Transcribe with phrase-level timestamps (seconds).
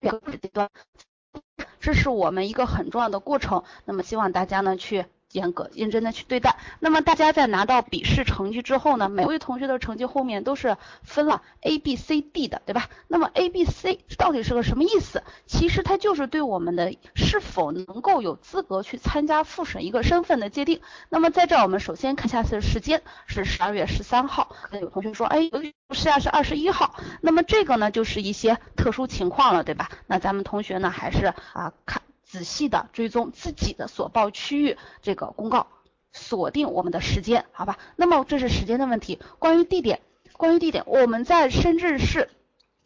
[0.00, 0.70] 两个阶段，
[1.80, 3.64] 这是我们一个很重要的过程。
[3.84, 5.06] 那么希望大家呢去。
[5.36, 6.56] 严格认真的去对待。
[6.80, 12.88] 那么大家在拿到笔试成绩之后呢，每位同学的成绩后面都是分了 A、B、C、D 的，对吧？
[13.06, 15.22] 那么 A、B、C 到底是个什么意思？
[15.46, 20.80] 其实它就是对我们的是否能够有资格去参加复审一个身份的界定。
[21.10, 24.56] 那么在这儿我们首先看下次的时间是十二月十三号。
[24.70, 25.50] 那有同学说，哎，
[25.86, 26.96] 不是啊，是二十一号。
[27.20, 29.90] 那么这个呢就是一些特殊情况了，对吧？
[30.06, 32.02] 那咱们同学呢还是啊看。
[32.26, 35.68] 仔细的追踪自己的所报区域这个公告，
[36.12, 37.78] 锁定我们的时间，好吧？
[37.94, 39.20] 那么这是时间的问题。
[39.38, 40.00] 关于地点，
[40.32, 42.28] 关于地点，我们在深圳市，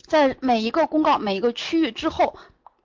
[0.04, 2.36] 在每一个公告每一个区域之后，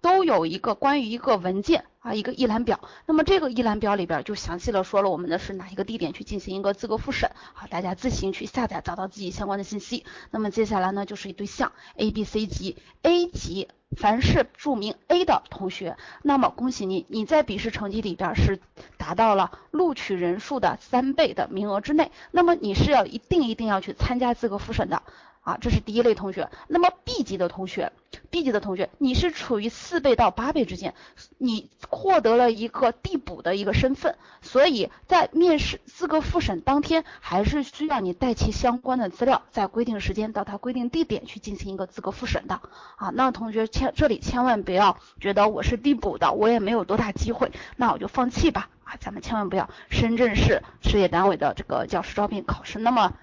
[0.05, 1.85] 都有一个关于一个文件。
[2.05, 10.05] 啊，一个一览表，那么这个一览表里边就详细的说了我们的是哪一个地点去进行一个资格复审，好，大家自行去下载找到自己相关的信息。
[10.29, 18.59] 那么接下来呢，就是一对象 A、B、C 级，A 级凡是注明 A 的同学，那么恭喜你，你在笔试成绩里边是
[18.97, 25.01] 达到了录取人数的三倍的名额之内，那么你是要一定一定要去参加资格复审的。
[25.45, 26.49] 啊，这是第一类同学。
[26.67, 27.91] 那么 B 级的同学
[28.31, 30.95] ，B 级的同学，你是处于四倍到八倍之间，
[31.37, 42.59] 你获得了一个递补的一个身份，所以在面试资格复审当天，还是需要你带齐相关的资料，在规定时间到他规定地点去进行一个资格复审的。
[42.95, 48.67] 啊，那同学千这里千万不要觉得我是递补的，我也没有多大机会，那我就放弃吧。
[48.83, 53.13] 啊，咱们千万不要，深圳市事业单位的这个教师招聘考试那么。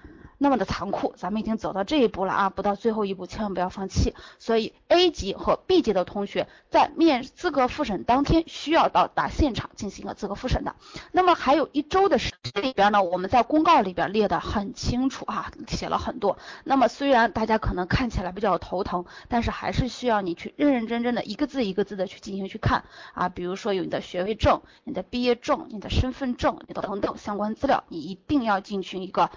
[0.43, 2.49] 那么的残酷，咱们已经走到这一步了啊！
[2.49, 4.13] 不到最后一步，千万不要放弃。
[4.39, 10.75] 所以 A 级和 B 级的同学在面资格复审当天需要到达现场进行一个资格复审的。
[11.13, 16.37] 那么还有一周的时间里边呢，我们在公告里边列的很清楚啊，写了很多。
[16.65, 23.29] 那么虽然大家可能看起来比较头疼，但是还是需要你去认认真真的一个字一个字的去进行去看啊。
[23.29, 29.31] 比如说有你的学位证、你的毕业证、你的身份证等等相关资料，你一定要进行一个。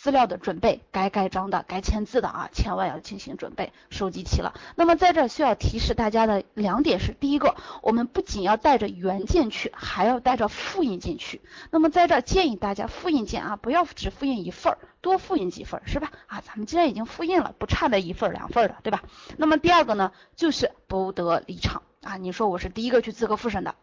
[0.00, 4.54] 资料的准备，该盖章的、该签字的啊，千万要进行准备，收集齐了。
[4.76, 11.40] 那么在这需要提示大家的两点是：第一个，我们不仅要带着原件去，还要带着复印件去。
[11.72, 16.12] 那么在这建议大家复印件啊，不要只复印一份儿，多复印几份儿，是吧？
[16.28, 19.02] 啊，咱们既然已经复印了，不差那一份儿两份儿的，对吧？
[19.36, 22.16] 那么第二个呢，就是不得离场啊。
[22.16, 23.74] 你说我是第一个去资格复审的，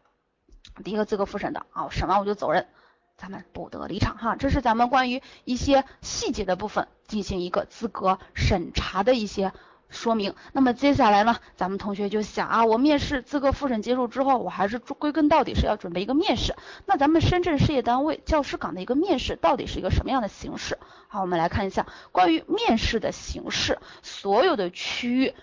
[0.81, 2.67] 第一个资格复审的啊，审完我就走人。
[3.17, 9.53] 咱们不得离场哈，这是咱们关于一些细节的部分进行一个资格审查的一些
[9.87, 10.35] 说明。
[10.51, 16.55] 那么接下来呢，咱们同学就想啊，我面试资格复审结束之后，我还是归根到底是要准备一个面试。
[16.85, 20.77] 那咱们深圳事业单位教师岗的一个面试到底是一个什么样的形式？
[21.07, 25.33] 好，我们来看一下关于面试的形式，所有的区域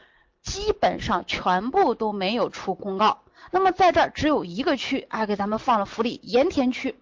[0.42, 3.22] 基本上全部都没有出公告。
[3.50, 6.94] 那么在这儿只有一个区啊，给咱们放了福利，盐田区。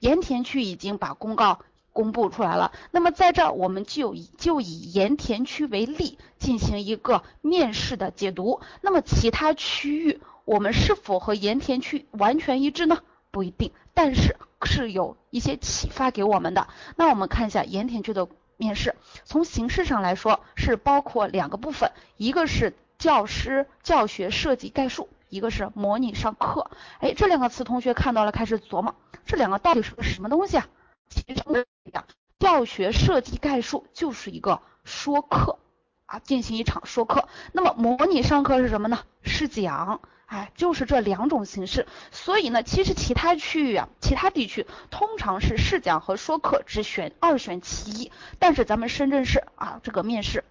[0.00, 1.60] 盐田区已经把公告
[1.92, 8.60] 公布出来了，那么在这儿我们就以就以盐田区为例进行一个面试的解读。
[8.82, 12.98] 那么其他区域我们是否和盐田区完全一致呢？
[13.30, 16.68] 不一定，但是是有一些启发给我们的。
[16.96, 18.94] 那我们看一下盐田区的面试，
[19.24, 25.08] 从形式上来说是包括两个部分，一个是教师教学设计概述。
[25.28, 28.94] 一个是模拟上课，哎，这两个词同学看到了，开始琢磨
[29.26, 30.66] 这两个到底是个什么东西啊？
[31.10, 32.04] 其实讲
[32.38, 35.58] 教学设计概述就是一个说课
[36.06, 37.28] 啊，进行一场说课。
[37.52, 39.04] 那么模拟上课是什么呢？
[39.22, 41.86] 试讲，哎，就是这两种形式。
[42.10, 50.44] 所以呢，其实其他区域啊，其他地区通常是试讲和说课只选二选其一，但是咱们深圳市啊，这个面试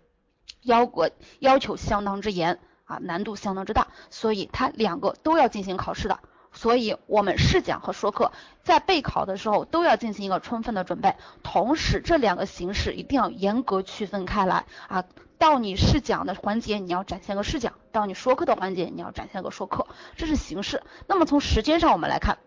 [0.62, 2.60] 要国要求相当之严。
[2.88, 6.20] 啊，难度相当之大，所以它两个都要进行考试的，
[6.52, 8.32] 所以我们试讲和说课
[8.64, 15.04] 在备考的时候都要进行一个充分的准备，同时这两个形式一定要严格区分开来啊。
[15.38, 19.86] 到你试讲的环节，你要展现个试讲；到你说课的环节，你要展现个说课，
[20.16, 20.82] 这是形式。
[21.06, 22.40] 那么从时间上我们来看，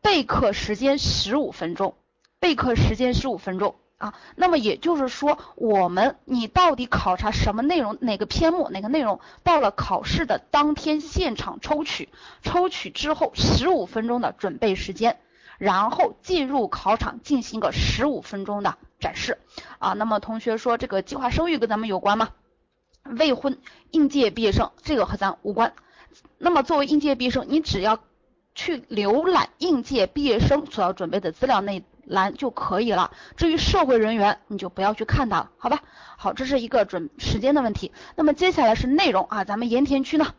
[0.00, 1.96] 备课时间十五分钟，
[2.38, 3.74] 备课时间十五分钟。
[3.98, 12.10] 啊，那么也就是说，我们你到底考察什么内容，哪个篇目，哪个内容，到了考试的当天现场抽取，
[12.42, 15.18] 抽取之后十五分钟的准备时间，
[15.56, 19.38] 然后进入考场进行个十五分钟的展示。
[19.78, 22.28] 啊，那么同学说这个计划生育跟咱们有关吗？
[23.04, 23.58] 未婚
[23.92, 25.72] 应届毕业生这个和咱无关。
[26.36, 28.00] 那么作为应届毕业生，你只要
[28.54, 31.82] 去浏览应届毕业生所要准备的资料内。
[32.06, 33.10] 栏就可以了。
[33.36, 35.82] 至于社会人员，你就不要去看它了，好吧？
[36.16, 37.92] 好，这是一个准时间的问题。
[38.14, 40.34] 那么接下来是内容啊，咱们盐田区呢，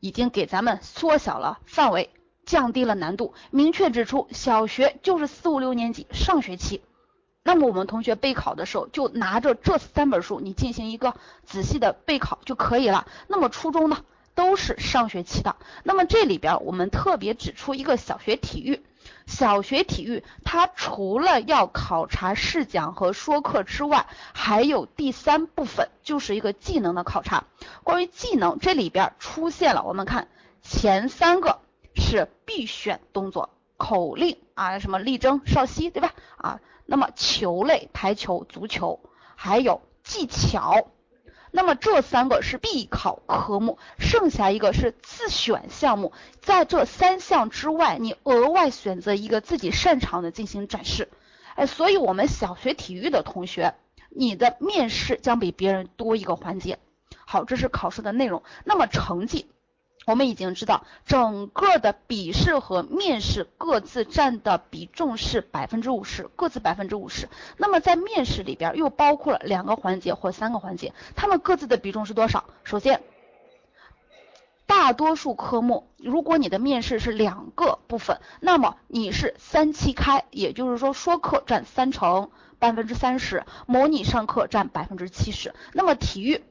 [0.00, 2.10] 已经给咱们缩小了范围，
[2.44, 6.82] 降低了难度，明确指出小学就是四五六年级上学期。
[7.42, 13.06] 那么我们同学备考的时候，就拿着这三本书，你进行一个仔细的备考就可以了。
[13.26, 14.04] 那么初中呢，
[14.34, 15.56] 都是上学期的。
[15.82, 18.82] 那么这里边我们特别指出一个小学体育，
[19.26, 27.44] 小学体育它除了要考察试讲和说课之外，还有第三部分就是一个技能的考察。
[27.84, 30.28] 关于技能，这里边出现了，我们看
[30.62, 31.60] 前三个
[31.94, 36.12] 是必选动作，口令啊，什么立正、稍息，对吧？
[36.36, 36.60] 啊。
[36.90, 39.00] 那么球类，排球、足球，
[39.36, 40.88] 还有技巧，
[41.50, 51.08] 那么这三个是必考科目，剩下一个是自选项目，在这三项之外，你额外选择一个自己擅长的进行展示。
[51.54, 53.74] 哎，所以我们小学体育的同学，
[54.10, 56.78] 你的面试将比别人多一个环节。
[57.26, 58.42] 好，这是考试的内容。
[58.64, 59.50] 那么成绩。
[60.08, 67.28] 我们已经知道，整个的笔试和面试各自占的比重是百分之五十，各自百分之五十。
[67.58, 72.44] 那么在面试里边又包括了两个环节或三个环节，它们各自的比重是多少？
[72.64, 73.02] 首先，
[74.64, 85.54] 大多数科目，如果你的面试是两个部分，那么你是三七开，也就是说说课占三成，百分之三十，模拟上课占百分之七十。
[85.74, 86.42] 那么体育，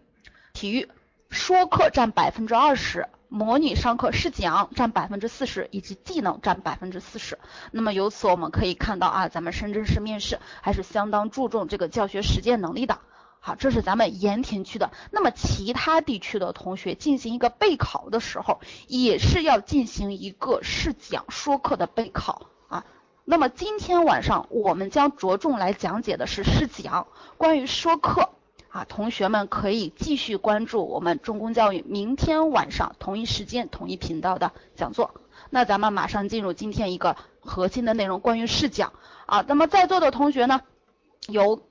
[0.54, 0.88] 体育
[1.30, 3.08] 说课占百分之二十。
[3.30, 7.38] 模拟上课试讲占百分之四十，以及技能占百分之四十。
[7.72, 13.00] 那么由此我们可以看到啊，咱们深圳市面试还是相当注重这个教学实践能力的。
[13.42, 14.92] 好，这是咱们盐田区的。
[15.12, 22.86] 那么其他地区的同学进行一个备考的时候，也是要进行一个试讲说课的备考啊。
[23.26, 28.30] 那么今天晚上我们将着重来讲解的是试讲，关于说课。
[28.78, 35.16] 啊，同学们可以继续关注我们中公教育明天晚上同一时间同一频道的讲座。
[35.50, 38.94] 那咱们马上进入今天一个核心的内容，关于试讲
[39.26, 39.44] 啊。
[39.48, 40.62] 那么在座的同学呢，
[41.28, 41.64] 有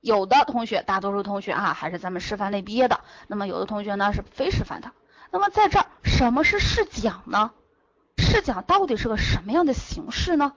[0.00, 3.00] 有的同学，大多数同学啊，还是咱们师范类毕业的。
[3.26, 4.90] 那么有的同学呢是非师范的。
[5.30, 7.50] 那么在这儿，什么是试讲呢？
[8.16, 10.54] 试讲到底是个什么样的形式呢？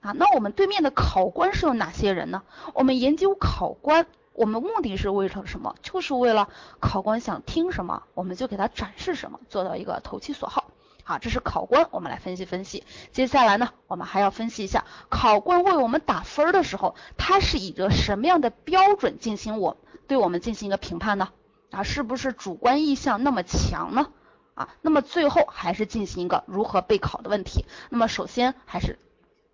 [0.00, 2.42] 啊，那我们对面的考官是有哪些人呢？
[2.72, 4.06] 我们研究考官。
[4.34, 5.74] 我们目的是为了什么？
[5.82, 6.48] 就是为了
[6.80, 10.70] 考官想听什么，我们就给他展示什么，做到一个投其所好。
[11.04, 12.84] 好，这是考官，我们来分析分析。
[13.10, 19.76] 接下来呢，我们还要分析一下考官为我们打分的时候，他是以着什么样的标准进行我
[20.06, 21.30] 对我们进行一个评判呢？
[21.72, 24.10] 啊，是不是主观意向那么强呢？
[24.54, 27.64] 啊，那么最后还是进行一个如何备考的问题。
[27.90, 28.98] 那么首先还是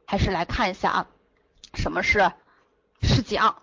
[0.05, 1.07] 还是来看一下啊，
[1.73, 2.31] 什么是
[3.01, 3.57] 试讲？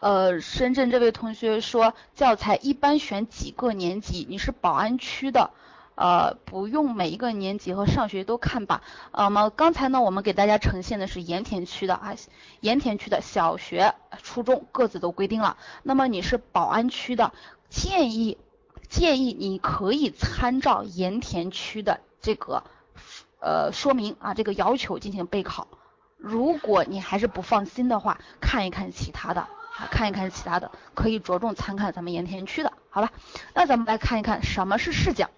[0.00, 4.24] 呃，深圳这位同学说，教材一般选几个年级？
[4.28, 5.50] 你是宝安区的，
[5.96, 8.82] 呃，不用每一个年级和上学都看吧。
[9.10, 12.14] 呃么刚才呢，我们给大家呈现的是盐田区的啊，
[12.60, 13.92] 盐田区的小学、
[14.22, 15.56] 初中各自都规定了。
[15.82, 17.32] 那么你是宝安区的，
[17.68, 18.38] 建议
[18.88, 22.62] 建议你可以参照盐田区的这个
[23.40, 25.66] 呃说明啊，这个要求进行备考。
[26.16, 29.48] 如果你还是不放心的话，看一看其他的。
[29.86, 33.12] 看一看其他的，可以着重参看咱们盐田区的，好吧？
[33.54, 35.30] 那咱们来看一看什么是试讲。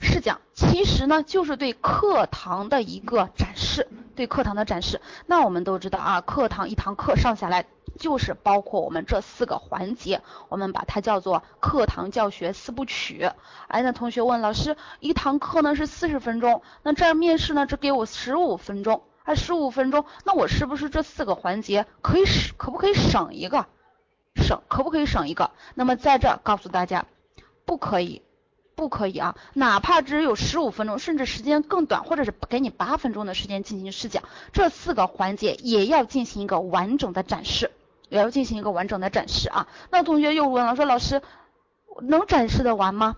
[0.00, 5.00] 试讲其实呢，就是对课堂的一个展示，对课堂的展示。
[5.26, 7.64] 那我们都知道啊，课堂一堂课上下来，
[7.98, 13.30] 就是包括我们这四个环节，我们把它叫做课堂教学四部曲。
[13.68, 19.02] 哎，那同学问老师，一堂课呢是四十分钟，那这儿面试呢只给我十五分钟。
[19.24, 22.54] 还十五分钟，那我是不是这四个环节可以省？
[22.58, 23.66] 可不可以省一个？
[24.36, 25.50] 省可不可以省一个？
[25.74, 27.06] 那么在这告诉大家，
[27.64, 28.20] 不可以，
[28.74, 29.34] 不可以啊！
[29.54, 37.70] 哪怕只有十五分钟，甚至时间更短，或者是给你八分钟的时间进行试讲，这四个环节也要进行一个完整的展示，
[38.10, 39.68] 也要进行一个完整的展示啊！
[39.90, 41.22] 那同学又问了，说老师
[42.02, 43.16] 能展示的完吗？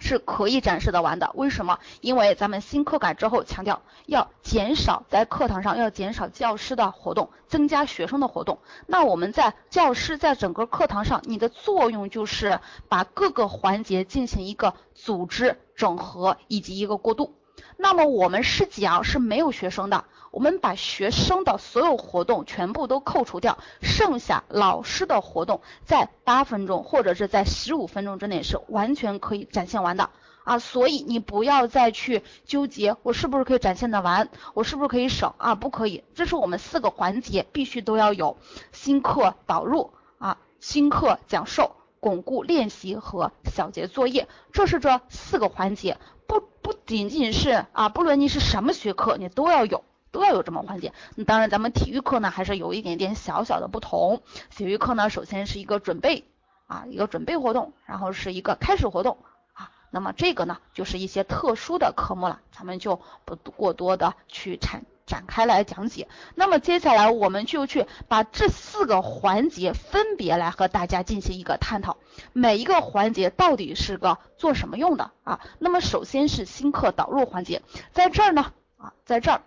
[0.00, 1.78] 是可以展示的完的，为什么？
[2.00, 8.58] 因为咱们新课改之后强调要减少在课堂上要减少教师的活动，增加学生的活动。
[8.86, 17.34] 那我们在教师在整个课堂上，你的作用就是把各个环节进行一个组织、整合以及一个过渡。
[17.82, 30.10] 那么我们试讲是没有学生的，我们把学生的所有活动全部都扣除掉，剩下老师的活动在八分钟或者是在十五分钟之内是完全可以展现完的
[30.44, 35.54] 啊，所以你不要再去纠结我是不是可以展现的完，我是不是可以省啊？
[35.54, 38.36] 不可以，这是我们四个环节必须都要有
[38.72, 45.96] 新课导入啊，新课讲授、巩固练习和小结作业，这是这四个环节。
[46.26, 50.92] 不不仅仅是啊，不论你是什么学科，你都要有，都要有这么环节。
[51.16, 54.22] 那当然，咱们体育课呢，还是有一点点小小的不同。
[54.50, 56.24] 体育课呢，首先是一个准备
[56.66, 59.18] 啊，一个准备活动，然后是一个开始活动
[59.54, 59.70] 啊。
[59.90, 64.80] 那么这个呢，就是一些特殊的科目了，咱们就不过多的去阐。
[65.10, 71.96] 展开来讲解，那么接下来我们就去把这四个环节分别来和大家进行一个探讨，
[72.32, 75.40] 每一个环节到底是个做什么用的啊？
[75.58, 77.60] 那么首先是新课导入环节，
[77.92, 79.42] 在这儿呢啊，在这儿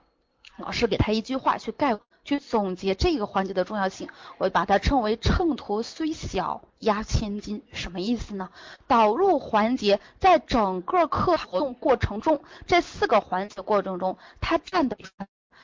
[0.58, 8.50] 老师给他一句话去概去总结这个环节的重要性，我把它称为秤砣虽小压千斤，什么意思呢？
[8.86, 14.98] 导入环节在整个课活动过程中，这四个环节过程中，它占的。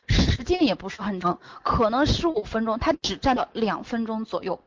[0.10, 4.60] 时间也不是很长，可能十五分钟，它只占到两分钟左右，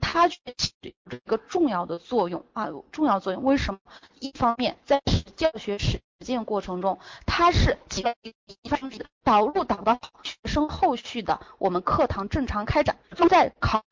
[0.00, 3.42] 它却起一个重要的作用啊，有重要作用。
[3.44, 3.80] 为什么？
[4.18, 5.00] 一方面在
[5.36, 12.98] 教学实践过程中，它是起到一方面导入导到学生后续的我们课堂正常开展。
[13.28, 13.82] 在考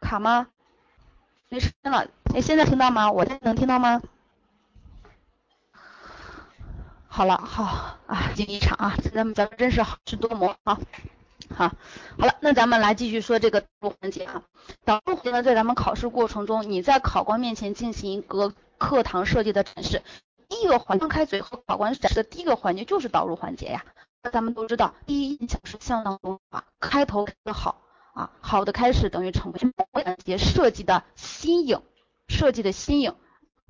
[0.00, 0.48] 卡吗？
[1.48, 3.10] 没声了，哎，现在听到吗？
[3.10, 4.00] 我这能听到吗？
[7.20, 10.80] 好了，好啊，竞一场啊，咱们咱们真是好事多磨啊，
[11.54, 11.68] 好，
[12.18, 14.42] 好了，那咱们来继续说这个导入环节啊。
[14.86, 20.02] 导入环节呢，在咱们考试过程中，你在考官面前进行一个课堂设计的展示，
[20.48, 23.84] 第一个环张开嘴和考官展示的第一个环节就是导入环节呀。
[24.22, 27.82] 那咱们都知道，第一印象是相当重要，开头的好
[28.14, 29.60] 啊，好的开始等于成为
[29.92, 31.82] 环节设计的新颖，
[32.28, 33.14] 设计的新颖。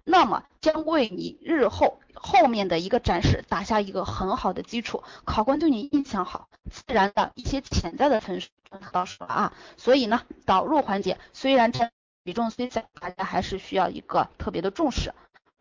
[0.04, 9.52] 那么将为你日后后面的一个展示打下一个很好的基础，考官对你印象好，自然的一些潜在的分数就到手了啊。
[9.76, 11.92] 所以呢，导入环节虽然占
[12.22, 15.10] 比重虽小，大家还是需要一个特别的重视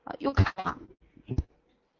[0.04, 0.16] 啊。
[0.20, 0.78] 又看啊。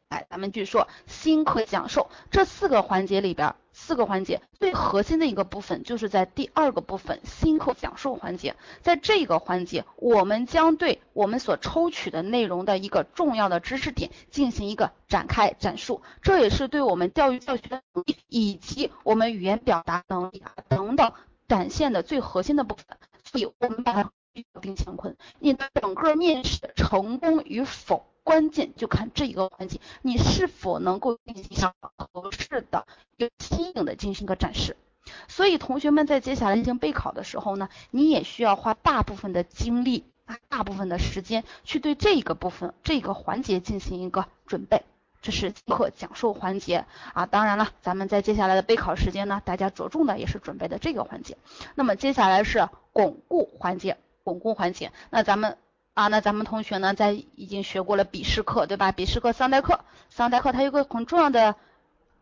[0.10, 21.14] 来，咱们据说新课讲授这四个环节里边，四个环节最核心的一个部分就是在第二个部分新课讲授环节，在这个环节，我们将对我们所抽取的内容的一个重要的知识点进行一个展开讲述，这也是对我们教育教学的能力以及我们语言表达能力啊等等
[21.48, 22.86] 展现的最核心的部分。
[23.24, 24.12] 所以，我们把它
[24.62, 28.06] 定乾坤，你的整个面试成功与否。
[28.30, 32.86] 关键就看这一个环节，你是否能够进行合适的、
[33.18, 34.78] 有新颖的进行一个展示。
[35.28, 40.04] 所以同学们在接下来进行备考的时候呢，你也需要花大部分的精力、
[40.48, 44.84] 大部分的时间去对这个部分、这个环节进行一个准备。
[45.24, 47.26] 这是课讲授环节啊。
[47.26, 51.36] 当然了，咱们在接下来的备考时间呢，大家着重的也是准备的这个环节。
[51.74, 55.58] 那么接下来是巩固环节，巩固环节，那咱们。
[55.94, 58.94] 啊，那咱们同学呢，在已经学过了笔试课，对吧？
[58.94, 61.56] 笔试课三代课，三代课它有个很重要的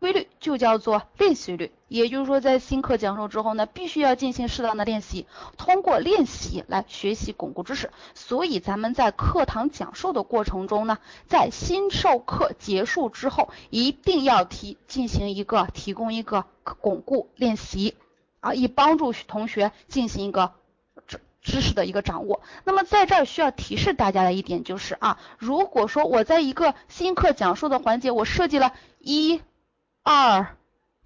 [0.00, 1.70] 规律，就叫做练习率。
[1.86, 7.92] 也就是说，在新课讲授之后呢，必须要进行适当的练习，通过练习来学习巩固知识。
[8.14, 10.98] 所以咱们在课堂讲授的过程中呢，
[11.28, 16.46] 在新授课结束之后，一定要提进行一个提供一个
[16.80, 17.94] 巩固练习
[18.40, 20.52] 啊，以帮助同学进行一个。
[21.48, 29.40] 知识的一个掌握，那么在这儿需要提示大家的一点就是啊，如果说我在一个新课讲述的环节，我设计了一、
[30.02, 30.54] 二、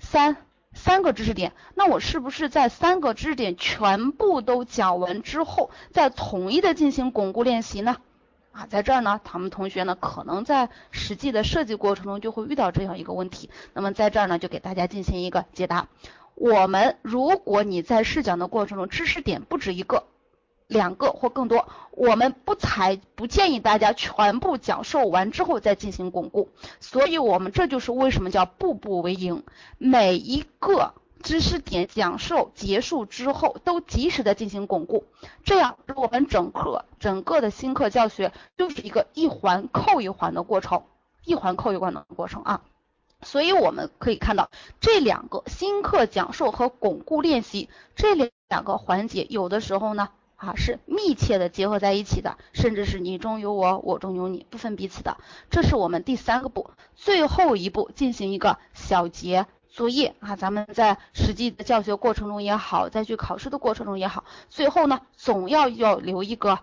[0.01, 0.37] 三
[0.75, 7.99] 三个知识点，那我是不是在三个知识点全部都讲完之后，再统一的进行巩固练习呢？
[8.51, 15.87] 啊，在这儿呢，他们同学呢可能在实际的设计过程中就会遇到这样一个问题，那么在这儿呢就给大家进行一个解答。
[16.35, 20.05] 我们如果你在试讲的过程中，知识点不止一个。
[20.73, 26.49] 两个或更多，我们不采不建议大家全部讲授完之后再进行巩固，
[26.81, 29.45] 所以我们这就是为什么叫步步为营，
[29.77, 35.05] 每一个知识点讲授结束之后都及时的进行巩固，
[35.45, 40.83] 这样我们整课整个的新课教学就是一个一环扣一环的过程，
[41.25, 42.63] 一环扣一环的过程啊，
[43.21, 44.51] 所以我们可以看到
[44.81, 48.15] 这两个新课讲授和巩固练习这
[48.49, 50.09] 两个环节，有的时候呢。
[50.43, 55.17] 啊，是密切的结合在一起的，甚至是你中有我，我中有你，不分彼此的。
[55.51, 60.35] 这是我们第三个步，最后一步进行一个小结作业啊。
[60.35, 66.59] 咱们在实际的教学过程中也好，在去考试的过程中也好，最后呢，总要要留一个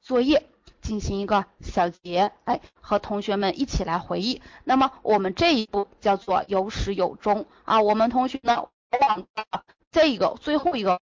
[0.00, 0.46] 作业，
[0.80, 4.40] 进行一个小结，哎，和同学们一起来回忆。
[4.62, 7.82] 那么我们这一步叫做有始有终啊。
[7.82, 8.68] 我们同学呢，
[9.00, 9.26] 往
[9.90, 11.00] 这个最后一个。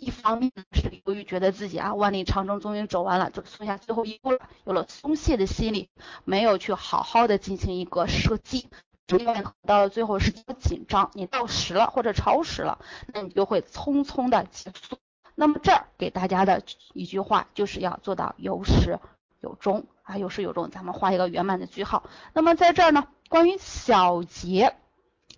[0.00, 5.90] 一方面呢是由于觉得自己啊万里长征终于走完了，就剩下最后一步了，有了松懈的心理，
[6.24, 8.68] 没有去好好的进行一个设计，
[9.08, 12.78] 因为到了最后时间紧张，你到时了或者超时了，
[13.12, 14.96] 那你就会匆匆的结束。
[15.34, 16.62] 那么这儿给大家的
[16.94, 18.98] 一句话就是要做到有始
[19.40, 22.04] 有终啊，有始有终，咱们画一个圆满的句号。
[22.32, 24.74] 那么在这儿呢，关于小结。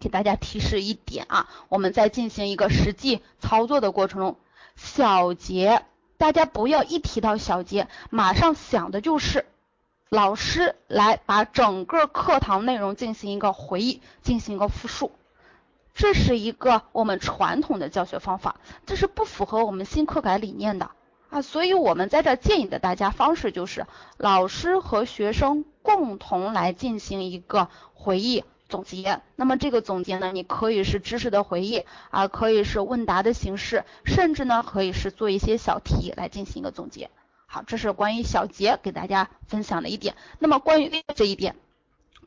[0.01, 4.37] 给大家提示一点啊，我们在进行一个实际操作的过程中，
[4.77, 5.85] 小节
[6.17, 9.45] 大家不要一提到小节，马上想的就是
[10.09, 15.11] 老师来把整个课堂内容进行一个回忆，进行一个复述，
[15.95, 20.91] 这是一个我们传统的教学方法，这是不符合我们新课改理念的
[21.31, 23.87] 啊，所以我们在这建议的大家方式就是
[24.17, 28.45] 老师和学生共同来进行一个回忆。
[28.73, 37.11] 总结，那么这个总结呢，你可以是知识的回忆啊，可以是问答的形式，甚至呢可以是做一些小题来进行一个总结。
[37.45, 40.17] 好，这是关于小结给大家分享的一点。
[40.39, 41.55] 那么关于这一点，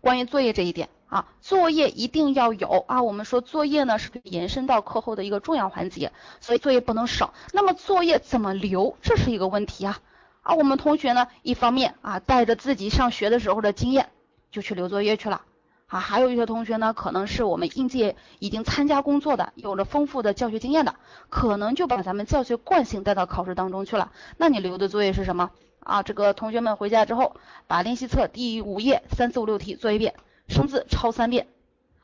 [0.01, 3.01] 关于作业这一点啊，作业一定要有啊。
[3.01, 6.11] 我们说作业呢是延伸到课后的一个重要环节，
[6.41, 7.33] 所以作业不能少。
[7.53, 9.99] 那么作业怎么留，这是一个问题啊。
[10.43, 14.09] 啊，我们同学呢，一方面啊带着自己上学的时候的经验，
[14.51, 15.41] 就去留作业去了。
[15.87, 20.95] 啊，还有一些同学呢，可能是我们应届已经参加工作的，有了丰富的教学经验的，
[21.29, 24.11] 可能就把咱们教学惯性带到考试当中去了。
[24.37, 25.51] 那你留的作业是什么
[25.81, 26.01] 啊？
[26.01, 27.35] 这个同学们回家之后，
[27.67, 30.15] 把练习册第五页三四五六题做一遍，
[30.47, 31.47] 生字抄三遍，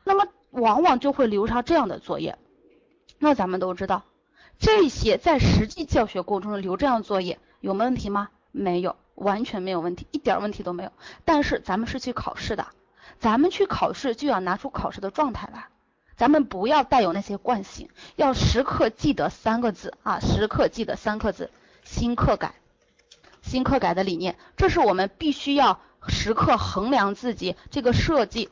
[0.04, 2.38] 那么往往就会留下这样的作业。
[3.18, 4.04] 那咱们都知道，
[4.60, 8.30] 这些在实际教学过程中留这样的作业有问题吗？
[8.52, 10.92] 没有，完全没有问题，一点问题都没有。
[11.26, 12.68] 但是咱们是去考试的。
[13.20, 15.68] 咱们去考试就要拿出考试的状态来，
[16.18, 21.50] 咱们不要带有那些惯性，要时刻记得三个字啊，时刻记得三个字，
[21.84, 22.54] 新课改，
[23.42, 28.50] 新课改的理念，这是我们必须要时刻衡量自己这个设计，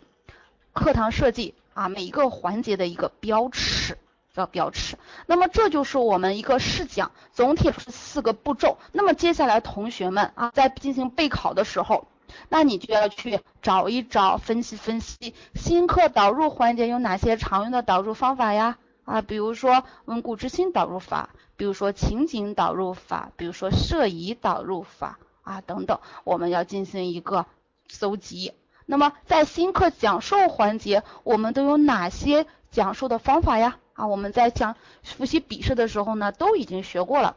[0.73, 3.97] 课堂设计啊每一个环节的一个标尺，
[4.33, 4.97] 叫标尺。
[5.25, 8.77] 那么这就是我们一个试讲，总体是四个步骤。
[8.91, 12.07] 那么接下来同学们啊在进行备考的时候。
[12.49, 18.77] 那你就要去找一找，分析分析新课导入环节有哪些常用的导入方法呀？
[19.05, 27.47] 啊，比如说温故知新导入法，比如说情景导入法，比如说摄疑导入法啊等等，我们要进行一个
[27.87, 28.53] 搜集。
[28.85, 33.77] 那么在新课讲授环节，我们都有哪些讲授的方法呀？
[33.93, 37.35] 啊，我们在讲复习笔试的时候呢，都已经学过了。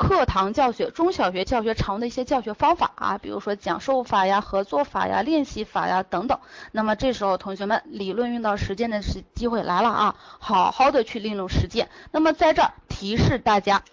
[0.00, 6.40] 课堂教学、中小学教学常用的一些教学方法啊，比如说讲授法呀、合作法呀、练习法呀等等。
[6.72, 11.90] 那么这时候同学们理论用到实践的时机会来了啊，好好的去利用实践。
[12.12, 13.84] 那么在这儿提示大家，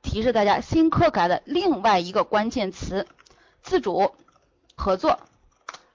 [0.00, 3.04] 提示大家新课改的另外一个关键词：
[3.60, 4.12] 自主、
[4.76, 5.18] 合作、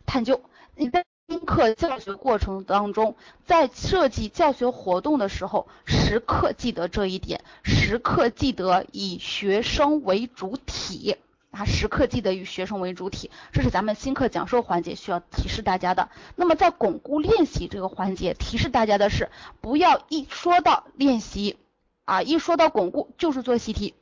[0.06, 0.42] 探究。
[0.76, 11.16] 你在新课教学过程当中，在设计教学活动的时候，时刻记得这一点，时刻记得以学生为主体
[11.52, 16.10] 啊，时刻记得以学生为主体，这是咱们新课讲授环节需要提示大家的。
[16.36, 19.30] 那么在巩固练习这个环节，提示大家的是，
[19.62, 21.58] 不要一说到练习
[22.04, 23.94] 啊，一说到巩固就是做习题，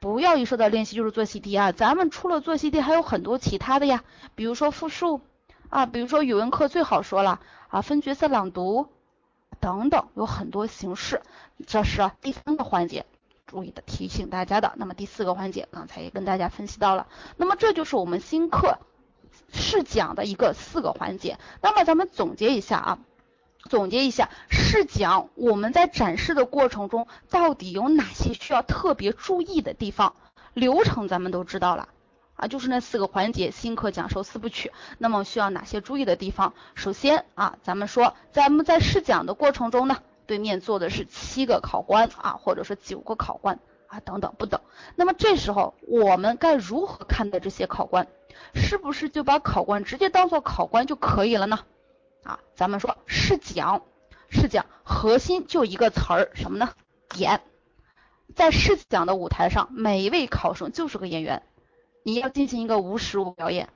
[0.00, 4.02] 不要一说到练习就是做习题啊，咱们除了做习题还有很多其他的呀，
[4.34, 5.20] 比如说复述。
[5.72, 8.88] 啊，比如说语文课最好说了啊，分角色朗读
[9.58, 11.22] 等等，有很多形式。
[11.66, 13.06] 这是第三个环节，
[13.46, 14.74] 注意的提醒大家的。
[14.76, 17.06] 那么第四个环节，刚才也跟大家分析到了。
[17.38, 18.80] 那么这就是我们新课
[19.50, 21.38] 试讲的一个四个环节。
[21.62, 22.98] 那么咱们总结一下啊，
[23.70, 30.16] 总结一下试讲，我们在展示的过程中到底有哪些需要特别注意的地方？
[30.52, 31.88] 流程咱们都知道了。
[32.42, 34.72] 啊，就是那四个环节，新课讲授四部曲。
[34.98, 36.54] 那么需要哪些注意的地方？
[36.74, 44.60] 首先啊，咱们说，咱们在试讲的过程中呢，对面坐的是七个考官啊，或者说九个考官啊，等等不等。
[44.96, 48.08] 那么这时候我们该如何看待这些考官？
[48.56, 51.60] 是不是就把考官直接当做考官就可以了呢？
[52.24, 53.82] 啊，咱们说试讲，
[54.30, 56.70] 试讲核心就一个词儿，什么呢？
[57.14, 57.40] 演。
[58.34, 61.44] 在试讲的舞台上，每一位考生就是个演员。
[62.02, 63.68] 你要进行一个无实物表演，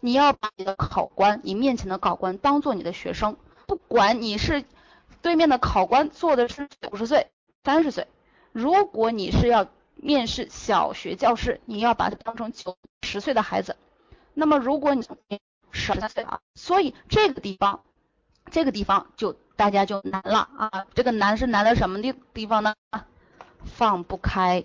[0.00, 4.64] 你要把你的考官，你面前的考官当做你的学生，不管你是
[5.22, 7.30] 对面的考官坐的是九十岁、
[7.64, 8.06] 三十岁，
[8.52, 13.76] 如果你是要面试小学教师，你要把他当成九十岁的孩子。
[14.34, 15.06] 那么如果你
[15.72, 17.82] 十三岁啊，所以这个地方，
[18.50, 22.74] 这个地方就大家就难了啊，这个难是难在什么地地方呢？
[23.64, 24.64] 放不开，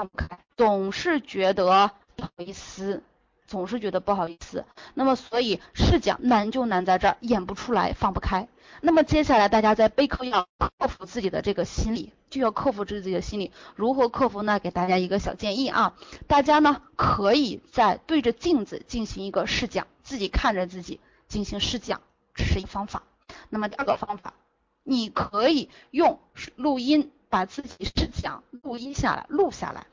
[0.00, 3.02] 放不开，总是觉得不好意思，
[3.46, 4.64] 总是觉得不好意思。
[4.94, 8.48] 那么所以试讲难就难在这儿，演不出来，放不开。
[8.80, 13.52] 那么接下来大家在备课要克服自己的这个心理，就要克服自己的心理。
[13.76, 14.58] 如何克服呢？
[14.58, 15.94] 给大家一个小建议啊，
[16.26, 22.00] 大家呢可以在对着镜子进行一个试讲，自己看着自己进行试讲，
[22.34, 23.02] 这是一方法。
[23.50, 24.32] 那么第二个方法，
[24.82, 26.18] 你可以用
[26.56, 29.86] 录音把自己试讲录音下来，录下来。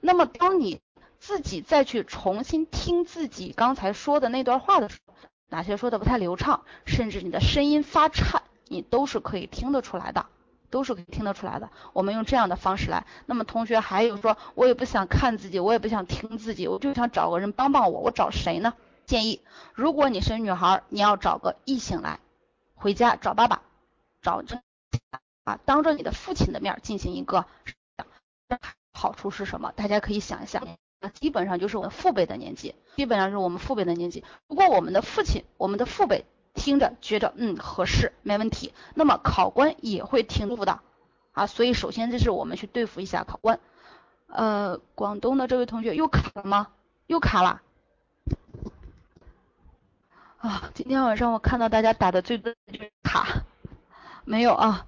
[0.00, 0.80] 那么当你
[1.18, 5.14] 自己再去重新听自己刚才说的那段话的时候，
[5.48, 10.26] 哪些说的不太流畅，甚至你的声音发颤，你都是可以听得出来的，
[10.68, 11.70] 都是可以听得出来的。
[11.92, 13.06] 我们用这样的方式来。
[13.26, 18.74] 那么同学还有说，我也不想看自己，我也不想听自己，我就想找个人帮帮我，我找谁呢？
[19.06, 19.40] 建议，
[19.72, 22.20] 如果你是女孩，你要找个异性来，
[22.74, 23.62] 回家找爸爸，
[24.20, 24.60] 找这
[25.48, 27.46] 啊，当着你的父亲的面进行一个
[28.92, 29.72] 好处是什么？
[29.72, 30.66] 大家可以想一想。
[31.00, 34.24] 那基本上就是我们父辈的年纪，基本上是我们父辈的年纪。
[34.46, 40.80] 如果我们的父亲、我们的父辈听着觉得嗯合适，没问题，那么考官也会听服的
[41.32, 41.46] 啊。
[41.46, 43.58] 所以首先这是我们去对付一下考官。
[44.26, 46.68] 呃，广东的这位同学又卡了吗？
[47.06, 47.62] 又卡了
[50.36, 50.70] 啊！
[50.74, 53.44] 今天晚上我看到大家打的最多的就是卡，
[54.26, 54.84] 没有啊。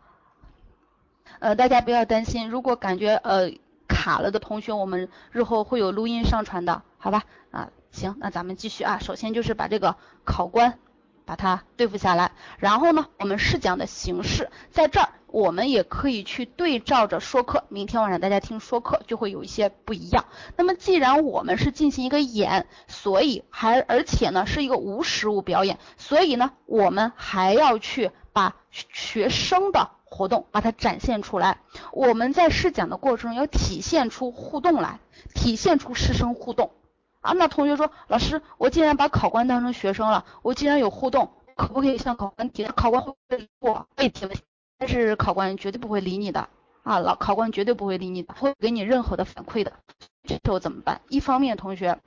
[1.40, 3.50] 呃，大家不要担心，如果感觉呃。
[3.92, 7.24] 卡了的同学，我们日后会有录音上传的，好吧？
[7.50, 8.98] 啊，行，那咱们继续啊。
[9.00, 10.78] 首先就是把这个考官
[11.26, 17.64] 把它对付下来，然后呢，我们试讲的形式在这儿，我们也可以去对照着说课。
[17.68, 20.24] 明天晚上大家听说课就会有一些不一样。
[20.56, 29.90] 那么既然我们是进行一个演，所以还而且呢是一个无实物表演，所以呢我们还要去把学生的。
[30.10, 31.60] 活动把它展现出来，
[31.92, 34.98] 我们在试讲的过程中要体现出互动来，
[35.34, 36.72] 体现出师生互动
[37.20, 37.32] 啊。
[37.32, 42.64] 那同学说，老师，我既然把考官当成学生了，我既然有互动，可不可以向考官提？
[42.64, 44.36] 考官会理我，可以提问，
[44.78, 46.48] 但是考官绝对不会理你的
[46.82, 49.72] 啊，老考官绝对不会理你的，不会给你任何的反馈的。
[50.24, 51.00] 这时候怎么办？
[51.08, 51.98] 一方面，同学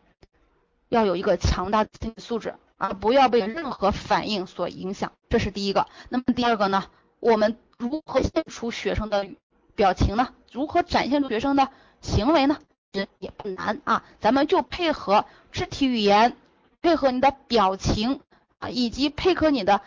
[0.89, 5.87] 要有一个强大的心理素质啊，不要被任何反应所影响，这是第一个。
[6.09, 6.83] 那么第二个呢？
[7.19, 9.27] 我们如何现出学生的
[9.75, 10.29] 表情呢？
[10.51, 11.69] 如何展现出学生的
[12.01, 12.59] 行为呢？
[12.91, 16.37] 这也不难啊，咱们就配合肢体语言，
[16.81, 18.21] 配合你的表情
[18.59, 19.81] 啊，以及配合你的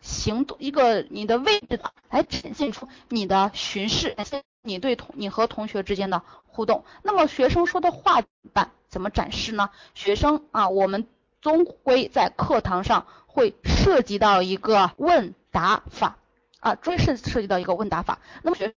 [0.00, 6.84] 行动一个你的位置的，来展现出你的巡视，展现你对同你和同学之间的互动。
[7.02, 8.70] 那么学生说的话怎么办？
[8.88, 9.70] 怎么展示呢？
[9.94, 11.06] 学生啊，我们
[11.40, 16.18] 终归在课堂上会涉及到一个问答法。
[16.62, 18.72] 啊，专涉涉及到一个问答法，那么学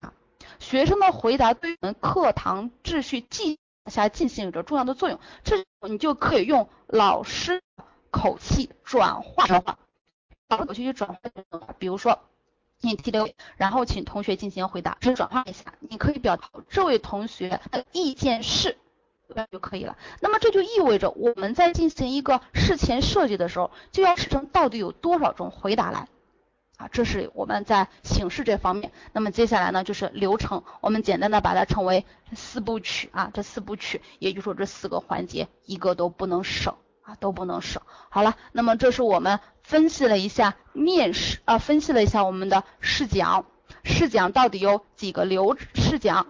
[0.00, 0.12] 啊
[0.58, 7.62] 学生的回答对我们课堂秩序进下进行着重要的作用，这你就可以用老师
[8.10, 9.78] 口气转化的话，
[10.48, 11.20] 口气去转化，
[11.78, 12.18] 比如说
[12.80, 18.76] 你提的，然后请同学进行回答，只转化一下，你可以表达这位同学的意见是，
[19.52, 19.96] 就可以了。
[20.20, 26.08] 那么这就意味着我们在进行一个事前设计的时候，就要试成到底有多少种回答来。
[26.76, 28.90] 啊，这是我们在形式这方面。
[29.12, 33.30] 那么接下来呢，就是流程，我们简单的把它称为四部曲啊。
[33.32, 37.80] 这四部曲，也就是说这四个环节一个都不能省啊，都不能省。
[38.08, 43.46] 好了，那么这是我们分析了一下面试啊，分析了一下我们的试讲。
[43.84, 45.56] 试讲到底有几个流？
[45.74, 46.26] 试讲，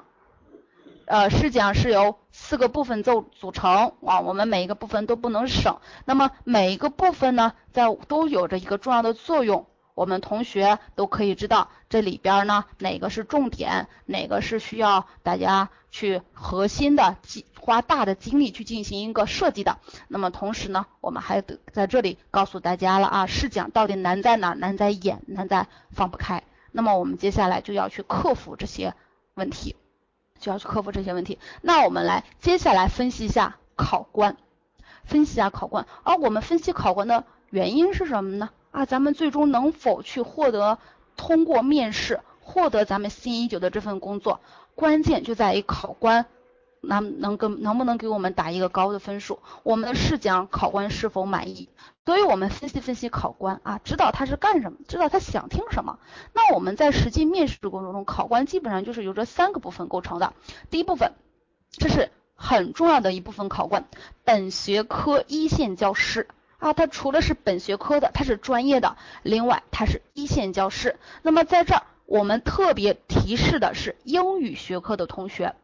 [1.06, 5.78] 呃，试讲是由四个部分组组成啊，我们每一个部分都不能省。
[6.04, 9.66] 那么每一个部分呢，在都有着一个重要的作用。
[9.94, 17.16] 我们同学都可以知道这里边呢哪个是重点，哪个是需要大家去核心的
[17.60, 19.78] 花大的精力去进行一个设计的。
[20.08, 24.52] 那么同时呢，我们还得在这里告诉大家了啊，试讲到底难在哪？
[24.54, 26.42] 难在演，难在放不开。
[26.72, 28.94] 那么我们接下来就要去克服这些
[29.34, 29.76] 问题，
[30.40, 31.38] 就要去克服这些问题。
[31.62, 34.36] 那我们来接下来分析一下考官，
[35.04, 35.86] 分析一下考官。
[36.02, 38.50] 而我们分析考官的原因是什么呢？
[38.74, 40.78] 啊，咱们最终能否去获得
[41.16, 44.40] 通过面试，获得咱们心仪的这份工作，
[44.74, 46.26] 关键就在于考官
[46.80, 51.68] 能能跟能不能给我们打一个高的分数，我们的试讲考官是否满意。
[52.04, 56.00] 所以我们分析分析考官啊，知道他是干什么，知道他想听什么。
[56.32, 60.32] 那我们在实际面试的过程中，考官基本上就是由这三个部分构成的。
[60.68, 61.12] 第一部分，
[61.70, 63.84] 这是很重要的一部分考官，
[64.24, 66.26] 本学科一线教师。
[66.64, 70.98] 啊，他除了是本学科的，他是专业的，另外他是一线教师。
[71.20, 75.54] 那么在这儿，我们特别提示的是英语学科的同学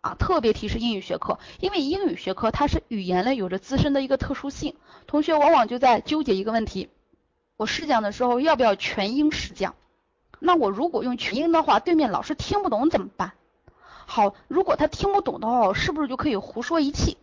[0.00, 4.74] 啊，特别提示英语学科，因为英语学科它是语言类有着自身的一个特殊性，
[5.06, 6.88] 同学往往就在纠结一个问题：
[7.58, 9.74] 我试讲的时候要不要全英试讲？
[10.38, 13.32] 那我如果用全英的话，对面老师听不懂怎么办？
[14.06, 17.18] 好，如果他听不懂的话，我是不是就可以胡说一气？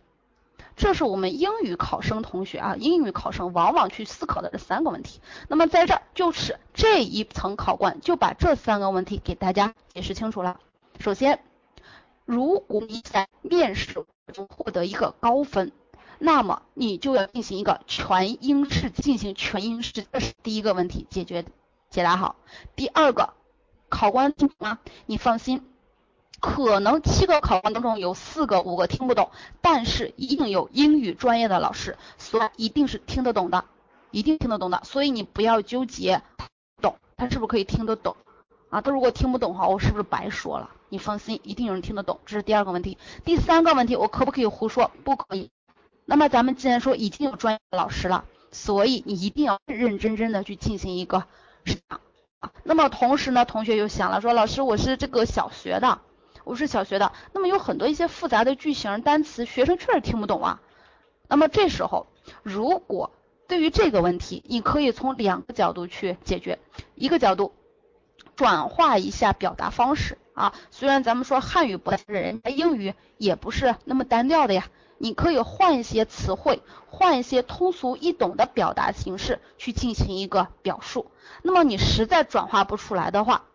[0.76, 5.20] 这是我们英语考生同学啊，英语考生往往去思考的这三个问题。
[5.48, 10.60] 那么在这儿就是这一层考官就把这三个问题给大家解释清楚了。
[11.00, 11.40] 首先，
[12.26, 15.72] 如果你在面试中获得一个高分，
[16.18, 21.44] 那么你就要进行一个全英式，进行全英式，这是第一个问题解决
[21.88, 22.36] 解答好。
[22.74, 23.32] 第二个，
[23.88, 24.78] 考官听懂吗？
[25.06, 25.64] 你放心。
[26.46, 29.30] 可能七个考官当中有四个、五个听不懂，
[29.60, 33.64] 但是一定有英语专业的老师，所以一定是听得懂的，
[34.12, 34.80] 一定听得懂的。
[34.84, 36.22] 所以你不要纠结
[36.80, 38.14] 懂他是不是可以听得懂
[38.70, 38.80] 啊？
[38.80, 40.70] 他如果听不懂的话，我是不是白说了？
[40.88, 42.20] 你放心，一定有人听得懂。
[42.24, 42.96] 这是第二个问题。
[43.24, 44.92] 第三个问题，我可不可以胡说？
[45.02, 45.50] 不可以。
[46.04, 51.24] 那么咱们既然说已经有专业的老师了，所以你一定要认认真真的去进行一个
[51.64, 52.00] 试讲
[52.38, 52.52] 啊。
[52.62, 55.98] 那么同时呢，同学又想了说，老师我是这个小学的。
[56.46, 60.60] 我是小学的，那么有很多一些复杂的句型、单词，学生确实听不懂啊。
[61.26, 62.06] 那么这时候，
[62.44, 63.10] 如果
[63.48, 66.60] 对于这个问题，你可以从两个角度去解决。
[66.94, 67.52] 一个角度，
[68.36, 70.54] 转化一下表达方式啊。
[70.70, 74.68] 虽然咱们说汉语不单人，英语也不是那么单调的呀。
[74.98, 81.10] 你可以换一些词汇，换一些通俗易懂的表达形式去进行一个表述。
[81.42, 83.46] 那么你实在转化不出来的话，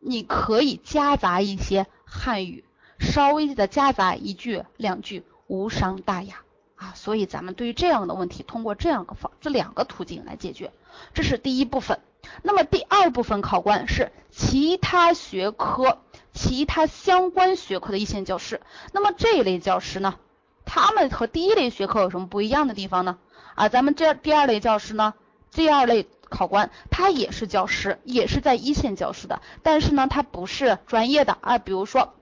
[0.00, 1.86] 你可以夹杂一些。
[2.12, 2.64] 汉语
[2.98, 6.42] 稍微的夹杂一句两句无伤大雅
[6.74, 10.72] 啊，所以咱们对于这样的问题，通过这样个方这两个途径来解决，
[11.14, 12.00] 这是第一部分。
[12.42, 15.98] 那么第二部分考官是其他学科、
[16.34, 18.60] 其他相关学科的一线教师。
[18.92, 20.16] 那么这一类教师呢，
[20.64, 23.18] 他们和第一类学科有什么不一样的地方呢？
[23.54, 25.14] 啊，咱们这第二类教师呢，
[25.52, 26.08] 第二类。
[26.30, 31.58] 考官他也是教师，也是在一线教师的，但是呢，他不是专业的啊。
[31.58, 32.14] 比如说，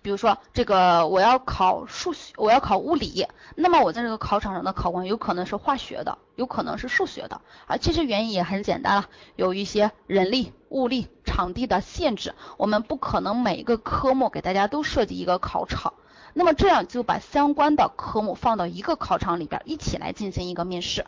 [0.00, 3.26] 比如说这个我要考数学，我要考物理，
[3.56, 7.76] 那么我在这个考场上的考官有可能是化学的，有可能是数学的啊。
[7.76, 15.94] 其实原因也很简单了，有一些人力、物力、场地的限制，我们不可能每一个科目给大家都设计一个考场，
[16.34, 21.04] 那么这样就把相关的科目放到一个考场里边一起来进行一个面试。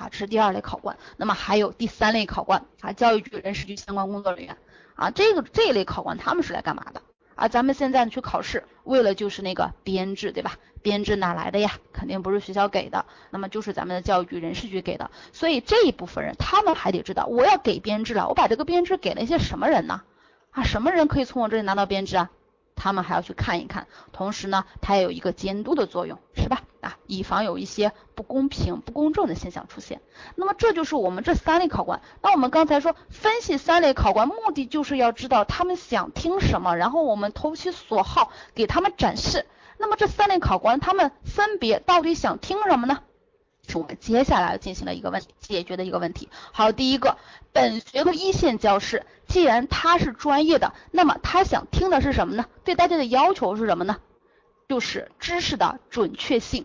[0.00, 4.56] 啊，这是第二类考官，那么还有第三类考官啊，教育局人事局相关工作人员
[4.94, 7.02] 啊，这个这一类考官他们是来干嘛的？
[7.34, 10.56] 啊，咱们现在去考试，为了就是那个编制，对吧？
[10.80, 11.72] 编制哪来的呀？
[11.92, 20.00] 肯定不是学校给的，那么就是咱们的教育局人事局给的，所以这一部分人他们还得知道，我要给编制了，我把这个编制给了一些什么人呢？
[20.50, 22.30] 啊，什么人可以从我这里拿到编制啊？
[22.74, 26.62] 他们还要去看一看，同时呢，它也有一个监督的作用，是吧？
[26.80, 30.00] 啊，以防有一些不公平、不公正的现象出现。
[30.34, 32.00] 那么这就是我们这三类考官。
[32.22, 39.46] 那我们刚才说分析三类考官，目的就是要知道他们想听什么，然后我们投其所好给他们展示。
[39.78, 43.00] 那么这三类考官他们分别到底想听什么呢？
[43.68, 46.28] 是我们接下来要进行了一个问题解决的一个问题。
[46.50, 47.18] 好，第一个，
[47.52, 52.46] 本学科一线教师，既然他是专业的，那么他想听的是什么呢？
[52.64, 53.98] 对大家的要求是什么呢？
[54.70, 56.64] 就是知识的准确性。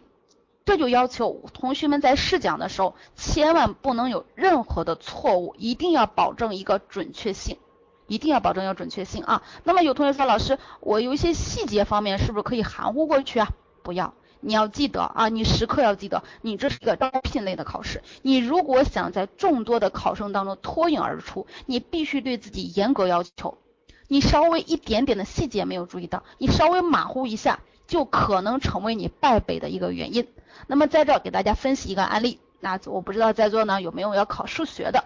[0.64, 7.58] 这就要求同学们在试讲的时候，千万不能有任何的错误，一定要保证一个准确性，
[8.06, 9.42] 一定要保证一个准确性啊。
[9.64, 13.50] 那么有同学说，老师，我有一些细节方面是不是可以含糊过去啊？
[13.82, 14.14] 不要。
[14.40, 18.04] 你要记得啊，你时刻要记得，你这是一个招聘类的考试。
[18.22, 23.58] 你如果想在众多的考生当中脱颖而出，你必须对自己严格要求。
[24.08, 30.28] 你稍微一点点的细节没有注意到，你稍微马虎一下，就可能成为你败北的一个原因。
[30.68, 35.04] 那么在这给大家分析一个案例，那我不知道在座呢有没有要考数学的。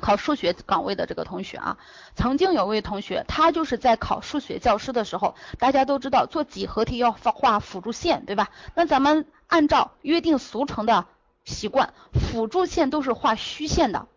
[0.00, 1.78] 考数学岗位的这个同学啊，
[2.14, 8.50] 曾经有位同学，他就是在考数学教师的时候，大家都知道做几何题要画辅助线，对吧？
[8.74, 11.06] 那咱们按照约定俗成的
[11.44, 14.08] 习惯，辅助线都是画虚线的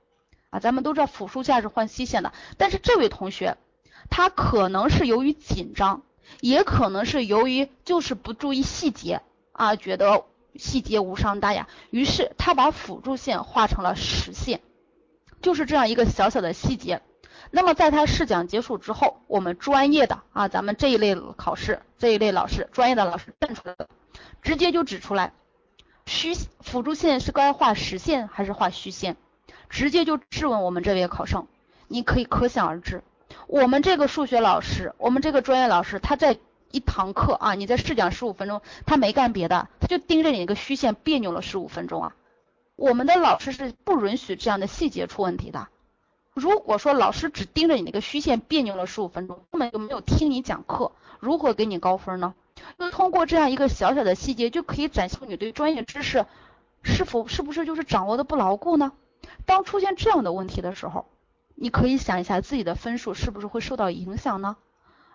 [0.50, 2.34] 啊，咱们都知道辅助线是画虚线的。
[2.58, 3.56] 但是这位同学，
[4.10, 6.02] 他可能是由于紧张，
[6.42, 14.62] 也可能是由于就是不注意细节啊，觉得细节无伤大雅，于是他把辅助线画成了实线。
[15.42, 17.02] 就是这样一个小小的细节，
[17.52, 23.88] 那么在他试讲结束之后，我们专业的啊，咱们这一类考试这一类老师，专业的老师站出来了，
[24.42, 25.34] 直接就指出来，
[26.08, 29.16] 虚辅助线是该画实线还是画虚线，
[29.70, 31.48] 直接就质问我们这位考生，
[31.88, 33.04] 你可以可想而知，
[33.48, 36.38] 我们这个数学老师，我们这个专业老师，他在
[36.72, 42.16] 一堂课啊，你在试讲十五分钟，他没干别的，他就盯着你那个虚线别扭了十五分钟啊。
[42.76, 45.68] 我们的老师是不允许这样的细节出问题的。
[46.34, 52.36] 如果说老师只盯着你那个虚线别扭了十五分钟，根本就没有听你讲课，如何给你高分呢？
[52.78, 56.26] 就通过这样一个小小的细节，就可以展现你对专业知识
[56.84, 58.92] 是否是不是就是掌握的不牢固呢？
[59.46, 61.06] 当出现这样的问题的时候，
[61.60, 64.58] 你可以想一下自己的分数是不是会受到影响呢？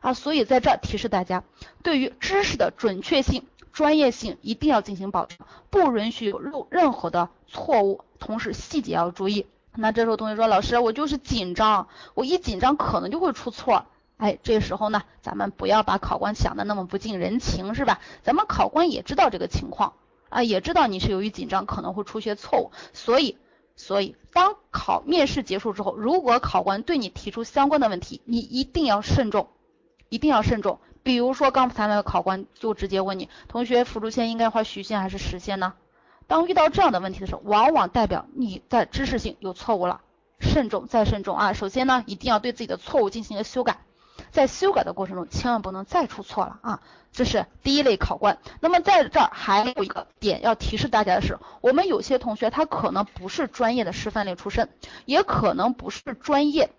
[0.01, 1.45] 啊，所以在这提示大家，
[1.85, 5.39] 对于知识的准确性、专业性一定要进行保证，
[5.71, 9.47] 不允许有任任何的错误，同时细节要注意。
[9.77, 13.87] 那这时候同学说，老师我就是紧张，我一紧张可能就会出错。
[14.17, 18.01] 哎，这时候呢，咱们不要把考官想的那么不近人情，是吧？
[18.23, 19.95] 咱们考官也知道这个情况
[20.29, 23.39] 啊，也知道你是由于紧张可能会出些错误，所以，
[23.77, 29.49] 所以当考面试结束之后，如果考官对你提出相关的问题，你一定要慎重，
[30.09, 30.79] 一定要慎重。
[31.03, 35.75] 比如说刚才那个考官就直接问你，同学辅助线应该画虚线还是实线呢？
[36.29, 40.01] 当遇到这样的问题的时候，往往代表你在知识性有错误了，
[40.39, 41.53] 慎重再慎重啊！
[41.53, 43.81] 首先呢，一定要对自己的错误进行一个修改。
[44.33, 46.81] 在修改的过程中，千万不能再出错了啊！
[47.13, 48.39] 这是第一类考官。
[48.61, 54.71] 那么在这儿还有一个点要提示大家的是，我们有些同学他可能不是专业的师范类出身，
[55.05, 56.71] 也可能不是专业。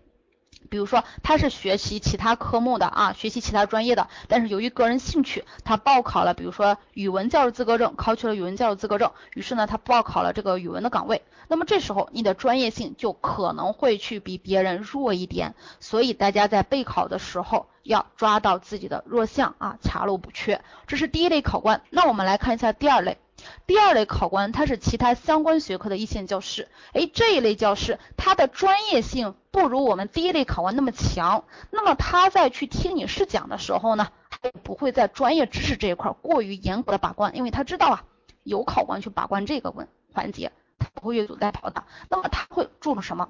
[0.69, 11.21] 比如说他是学习其他科目的啊，学习其他专业的，但是由于个人兴趣，他报考了，比如说语文教师资格证，考取了语文教师资格证，于是呢，他报考了这个语文的岗位。
[11.47, 20.61] 那么这时候你的专业性就可能会去比别人弱一点，所以大家在备考的时候要抓到自己的弱项啊，查漏补缺。
[20.87, 21.81] 这是第一类考官。
[21.89, 23.17] 那我们来看一下第二类。
[23.65, 26.67] 第二类考官，他是其他相关学科的一线教师。
[26.93, 31.45] 哎，这一类教师，他的专业性不如我们第一类考官那么强。
[31.71, 38.03] 那么他在去听你试讲的时候呢，他也不会在专业知识这一块过于严格的把关，因为他知道啊，
[38.43, 41.83] 有考官去把关这个问环节，他不会越俎代庖的。
[42.09, 43.29] 那么他会注重什么？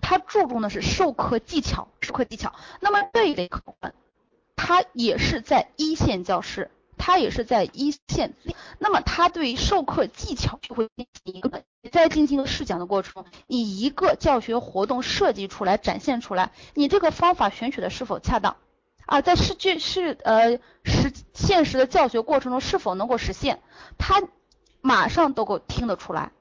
[0.00, 2.52] 他注重的是授课技巧，授课技巧。
[2.80, 3.94] 那么这一类考官，
[4.56, 6.70] 他也是在一线教师。
[6.98, 8.34] 他也是在一线，
[8.78, 18.56] 那么他对授课技巧就会进行一个，在进行试讲的过程中，你一个教学活动设计出来、展现出来，你这个方法选取的是否恰当
[19.06, 19.22] 啊？
[19.22, 23.62] 在实际是呃实现实的教学过程中是否能够实现，
[23.96, 24.22] 他
[24.80, 26.32] 马上都够听得出来，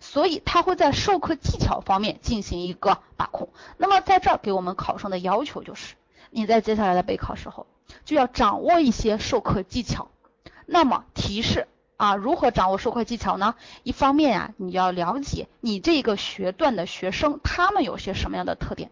[0.00, 3.48] 所以他会在授课技巧方面进行一个把控。
[3.78, 5.94] 那么在这儿给我们考生的要求就是，
[6.30, 7.66] 你在接下来的备考时候。
[8.04, 10.08] 就要掌握一些授课技巧。
[10.66, 13.54] 那么提示啊，如何掌握授课技巧呢？
[13.82, 18.90] 一方面啊，你要了解你这个学段的学生他们有些什么样的特点。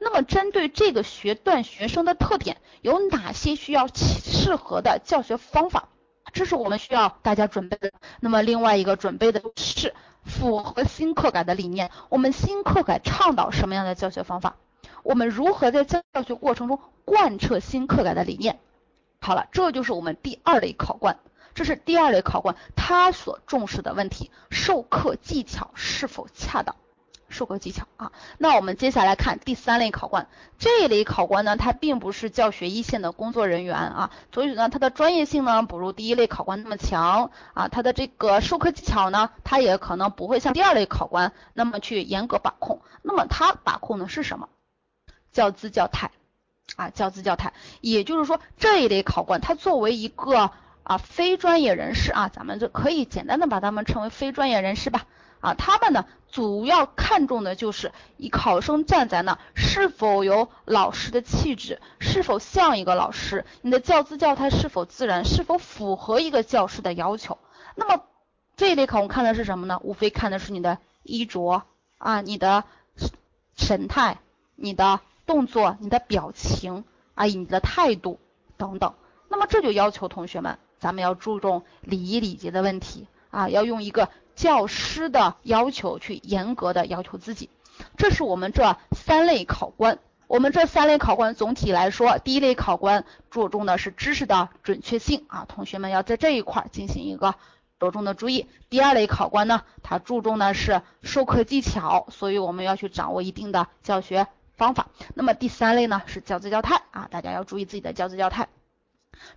[0.00, 5.88] 那么针对这个学段学生的特点，有哪些需要适合的教学方法？
[6.32, 7.92] 这是我们需要大家准备的。
[8.20, 11.90] 那么另外一个准备的是符合新课改的理念。
[12.08, 14.56] 我们新课改倡导什么样的教学方法？
[15.02, 18.58] 我们如何在教学过程中贯彻新课改的理念？
[19.20, 21.18] 好了，这就是我们第二类考官，
[21.54, 26.76] 这是第二类考官他所重视的问题：授课技巧是否恰当？
[27.28, 28.12] 授课技巧啊。
[28.38, 42.80] 那我们接下来看第三类考官，这一类考官呢，他并不是教学一线的工作人员啊，所以呢，他的专业性呢不如第一类考官那么强啊，他的这个授课技巧呢，他也可能不会像第二类考官那么去严格把控。
[43.02, 44.48] 那么他把控的是什么？
[45.32, 46.10] 教资教态
[46.76, 50.50] 啊，教资教态，也就是说这一类考官，他作为一个
[50.82, 55.06] 啊非专业人士啊，咱们就可以简单的把他们称为非专业人士吧
[55.40, 67.38] 啊，他们呢主要看重的就是以考生站在那是否有老师的气质，是否像一个老师，你的教资教态是否自然，是否符合一个教师的要求。
[67.76, 68.02] 那么
[68.56, 69.80] 这一类考官看的是什么呢？
[69.82, 71.62] 无非看的是你的衣着
[71.96, 72.64] 啊，你的
[73.56, 74.18] 神态，
[74.54, 75.00] 你的。
[75.28, 78.18] 动作、你的表情啊，你的态度
[78.56, 78.94] 等等，
[79.28, 87.50] 那么这就要求同学们，咱们要注重礼仪礼节的问题啊，要用一个教师的要求去严格的要求自己。
[87.98, 89.98] 这是我们这三类考官。
[90.28, 97.34] 我们这三类考官总体来说，第一类考官注重的是知识的准确性啊，同学们要在这一块进行一个
[97.78, 98.46] 着重的注意。
[98.70, 104.26] 第二类考官呢，他注重的是授课技巧，所以我们要去掌握一定的教学。
[104.58, 108.48] 方法，那么第三类呢是教资教态啊，大家要注意自己的教资教态，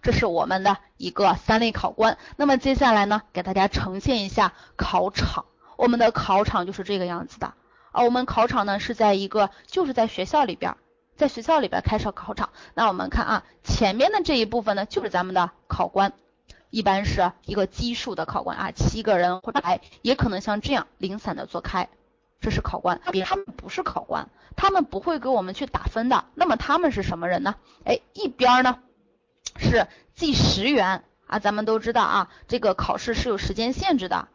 [0.02, 2.18] 这是我们的一个三类考官。
[2.36, 5.46] 那么接下来呢，给大家呈现一下考场，
[5.78, 7.54] 我们的考场就是这个样子的
[7.92, 8.04] 啊。
[8.04, 10.76] 我们考场呢是在一个就是在学校里边，
[11.16, 12.50] 在学校里边开设考场。
[12.74, 16.14] 那我们看啊，前面的这一部分呢，就是咱们的考官，
[16.72, 21.90] 一般是一个奇数的考官啊，七个人或者来，也可能像这样零散的坐开，
[22.42, 23.00] 这是考官。
[23.12, 24.28] 别他们不是考官，
[24.58, 26.26] 他们不会给我们去打分的。
[26.36, 27.56] 那么他们是什么人呢？
[27.86, 28.80] 哎，一边呢
[29.58, 34.28] 是计时员啊，咱们都知道啊，这个考试是有时间限制的。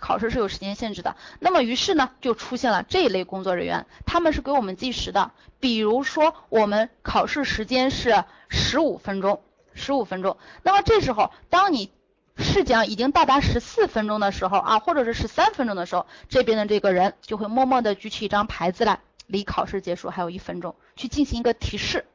[0.00, 5.30] 考试是有时间限制的，那么于是呢，就出现了这一类工作人员，他们是给我们计时的。
[5.60, 9.40] 比如说，我们考试时间是十五分钟，
[9.74, 10.36] 十五分钟。
[10.62, 11.92] 那么这时候，当你
[12.38, 22.06] 试讲已经到达十四分钟的时候啊，或者是十三分钟的时候，这边的这个人就会默默的举起一张牌子来，离考试结束还有一分钟，去进行一个提示。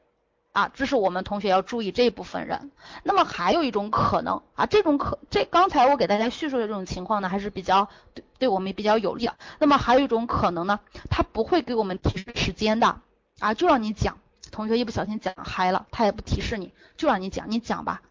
[0.53, 2.69] 啊，这是我们同学要注意这部分人。
[3.01, 9.35] 那么还有一种可能啊，这种可这刚才我给大家叙述的这种情况呢，还是比较对对我们比较有利的。
[9.57, 12.99] 那么还有一种可能呢，他不会给我们提示时间的
[13.39, 14.19] 啊，就让你讲。
[14.51, 18.03] 同学一不小心讲嗨了，他也不提示你，就让你讲，你讲吧。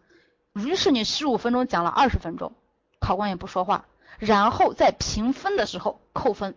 [0.55, 2.53] 于是你十五分钟讲了二十分钟，
[2.98, 3.86] 考官也不说话，
[4.18, 6.55] 然后在评分的时候扣分，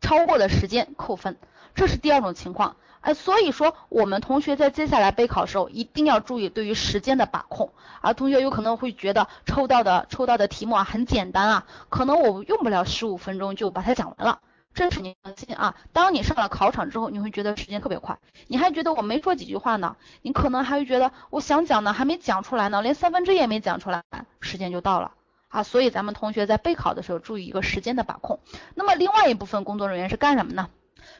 [0.00, 1.36] 超过的时间扣分，
[1.74, 2.76] 这是第二种情况。
[3.00, 7.72] 哎，所以说我们同学在接下来备考的时候一定要注意对于时间的把控。
[8.00, 14.40] 而同学有可能会觉得抽到的抽到的题目啊很简单啊，可能我用不了十五分钟就把它讲完了。
[14.76, 24.04] 这是你放心啊，当你上了考场之后，你会觉得时间特别快，你还觉得我没说几句话呢，你可能还会觉得我想讲呢还没讲出来呢，连三分之一也没讲出来，
[24.40, 25.12] 时间就到了
[25.48, 25.62] 啊。
[25.62, 28.38] 所以咱们同学在备考的时候注意一个时间的把控。
[28.74, 30.68] 那么另外一部分工作人员是干什么呢？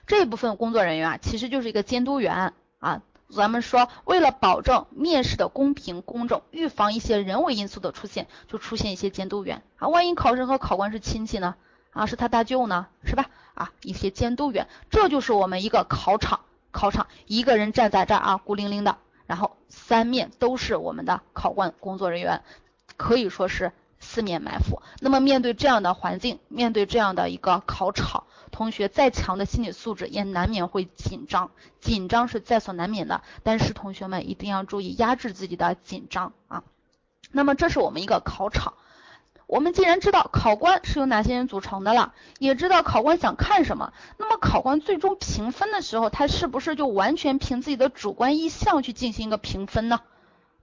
[0.07, 3.00] 这一部分工作人员啊，其实就是一个监督员啊。
[3.28, 9.88] 咱们说，为了保证面试的公平公正，预防一些人为因素的出现，就出现一些监督员啊。
[9.88, 11.57] 万一考生和考官是亲戚呢？
[11.97, 13.30] 啊，是他大舅呢，是吧？
[13.55, 16.40] 啊，一些监督员，这就是我们一个考场。
[16.70, 22.42] 考场一个人站在这儿啊，孤零零的，然后三面都是我们的考官工作人员，
[22.99, 24.82] 可以说是四面埋伏。
[25.01, 28.24] 那么面对这样的环境，面对这样的一个考场。
[28.53, 33.22] 同学再强的心理素质也难免会紧张，紧张是在所难免的。
[33.42, 36.62] 但是同学们一定要注意压制自己的紧张啊。
[37.32, 38.74] 那么这是我们一个考场，
[39.47, 50.01] 我们既然知道考官是由哪些人组成的了，也知道考官想看什么，那么考官最终评分的时候，他是不是就完全凭自己的主观意向去进行一个评分呢？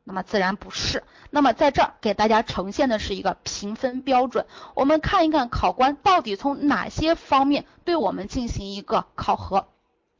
[0.03, 1.03] 那么自然不是。
[1.29, 9.67] 那么在这儿给大家呈现的是一个评分标准，我们看一看考官到底从哪些方面对我们进行一个考核，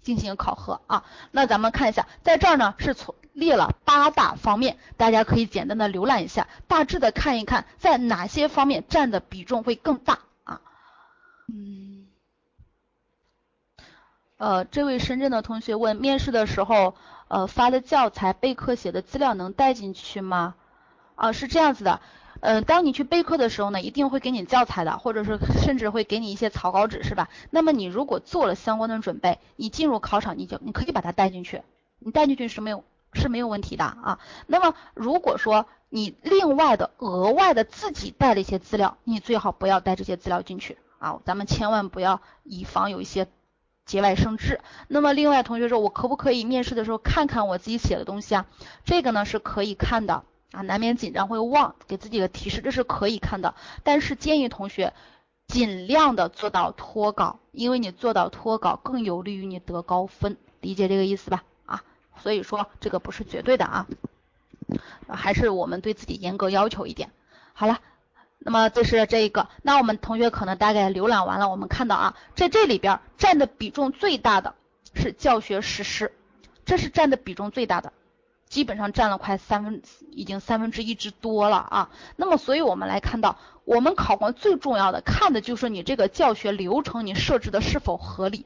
[0.02, 1.04] 进行考核啊。
[1.32, 10.62] 那咱们看一下，在这儿呢是从列了八大方面，大家可以简单的浏览一下，大致的看一看在哪些方面占的比重会更大啊。
[11.54, 12.08] 嗯，
[14.38, 16.96] 呃，这位深圳的同学问，面试的时候。
[17.30, 20.54] 呃，发的教材、备课写的资料能带进去吗？
[21.16, 22.00] 啊，是这样子的，
[22.42, 27.30] 呃，当你去备课的时候呢，一定会给你教材的，或者是甚至会给你一些草稿纸，是吧？
[27.50, 31.64] 那么你如果做了相关的准备，你进入考场，你就你可以把它带进去，
[31.98, 34.20] 你带进去是没有是没有问题的啊。
[34.48, 43.28] 那么如果说你另外的额外的自己带了一些资料，你最好不要带这些资料进去啊，咱们千万不要以防有一些。
[43.86, 44.62] 节外生枝。
[44.88, 48.46] 那么另外同学说，我可不可以面试的时候看看我自己写的东西啊？
[48.86, 53.56] 这个呢是可以看的啊，难免紧张会忘，给自己个提示，这是可以看的。
[53.84, 54.94] 但是建议同学
[55.48, 61.44] 尽量的做到脱稿，因为你做到脱稿更有利于你得高分，理解这个意思吧？
[62.24, 63.86] 所以说这个不是绝对的啊，
[65.08, 67.12] 还是我们对自己严格要求一点。
[67.54, 67.80] 好了。
[68.46, 74.54] 那么这是这一个，那我们同学可能大概浏览完了，我们看到啊，在这里边占的比重最大的
[74.94, 76.12] 是教学实施，
[76.66, 77.94] 这是占的比重最大的，
[78.50, 81.90] 基本上占了快三分，已经三分之一之多了啊。
[82.18, 88.46] 那么所以我们来看到，我们考官最重要的看的就是你这个教学流程你设置的是否合理，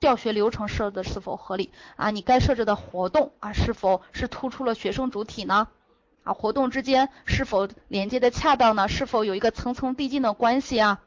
[0.00, 2.10] 教学流程设置的是否合理啊？
[2.10, 5.68] 你该设置的活动啊是否是突出了学生主体呢？
[6.22, 8.88] 啊，活动之间是否连接的恰当呢？
[8.88, 11.00] 是否有一个层层递进的关系啊？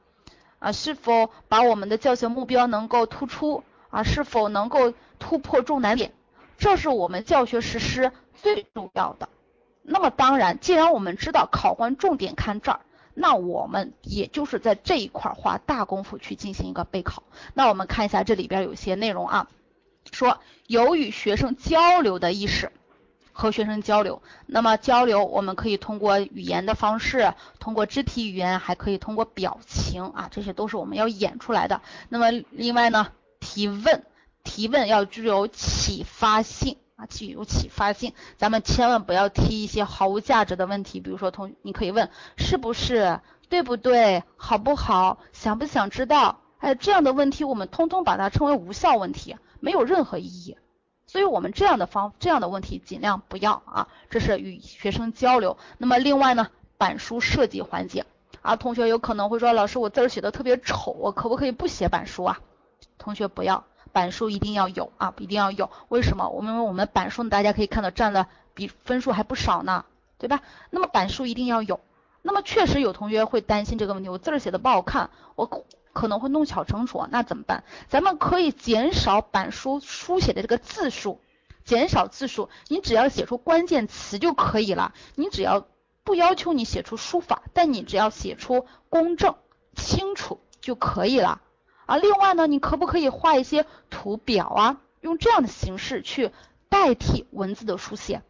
[0.60, 4.04] 啊，是否把我们的教学目标能够突出啊？
[4.04, 6.12] 是否能够突破重难点？
[6.58, 9.30] 这是我们教学实施最重要的。
[9.84, 12.82] 那么当然，既然我们知道考官重点看这儿，
[13.22, 17.22] 那我们也就是在这一块花大功夫去进行一个备考。
[17.54, 19.48] 那我们看一下这里边有些内容啊，
[20.12, 22.72] 说有与学生交流的意识。
[23.34, 31.82] 和学生交流，那么交流我们可以通过语言的方式，通过肢体语言，还可以通过表情啊，这些都是我们要演出来的。
[32.10, 33.08] 那么另外呢，
[33.40, 34.04] 提问，
[34.44, 38.14] 提问要具有启发性啊，具有启发性。
[38.38, 46.41] 咱们千万不要提一些毫无价值的问题，比如说同你可以问是不是，对不对，好不好，想不想知道？
[46.60, 50.58] 哎，这样的问题我们通通把它称为无效问题，没有任何意义。
[51.08, 55.58] 所以我们这样的方这样的问题尽量不要啊，这是与学生交流。
[55.80, 58.06] 那么另外呢，板书设计环节
[58.41, 62.39] 啊，同学有可能会说，老师我字儿写的特别丑，我可不可以不写板书啊？
[62.97, 65.70] 同学不要，板书一定要有啊，一定要有。
[65.89, 66.30] 为什么？
[66.30, 69.86] 我们我们板书大家可以看到占的比分数还不少呢，
[70.18, 70.42] 对吧？
[70.70, 71.80] 那么板书一定要有。
[72.22, 75.66] 那么确实有同学会担心这个问题，我字儿写的不好看，我。
[75.94, 77.66] 可能会弄巧成拙，那怎么办？
[77.89, 81.20] 咱们可以减少板书书写的这个字数，
[81.66, 84.94] 减少字数，你只要写出关键词就可以了。
[85.16, 85.68] 你只要
[86.06, 89.36] 不要求你写出书法，但你只要写出公正、
[89.76, 91.42] 清楚就可以了。
[91.86, 94.78] 啊，另外呢，你可不可以画一些图表啊？
[95.02, 96.32] 用这样的形式去
[96.70, 98.22] 代替文字的书写。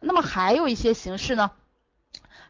[0.00, 1.50] 那么还有一些形式呢，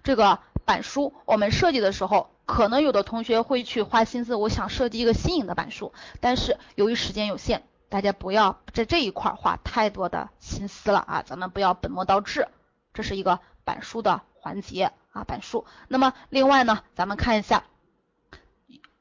[0.03, 2.29] 这个板书我们设计的时候。
[2.45, 12.49] 可能有的同学会去花心思，我想设计一个新颖的板书，但是由于时间有限，大家不要在这一块花太多的心思了啊，咱们不要本末倒置，
[12.93, 15.65] 这是一个板书的环节啊，板书。
[15.87, 17.65] 那么另外呢，咱们看一下，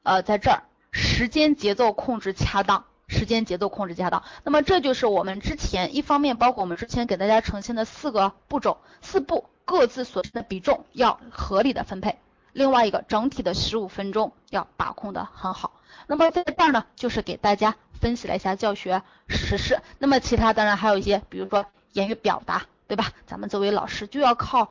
[0.04, 0.62] 呃，在这儿
[0.92, 4.22] 时间节奏控制恰当，时间节奏控制恰当。
[4.44, 12.18] 那么这就是我们之前一方面包括我们之前给大家呈现的四个步骤，四步各自所占的比重要合理的分配。
[12.52, 15.80] 另外一个整体的十五分钟要把控的很好。
[16.06, 19.80] 那么在这儿呢，就是给大家分析了一下教学实施。
[19.98, 23.12] 那么其他当然还有一些，比如说言语表达，对吧？
[23.26, 24.70] 咱们作为老师就要靠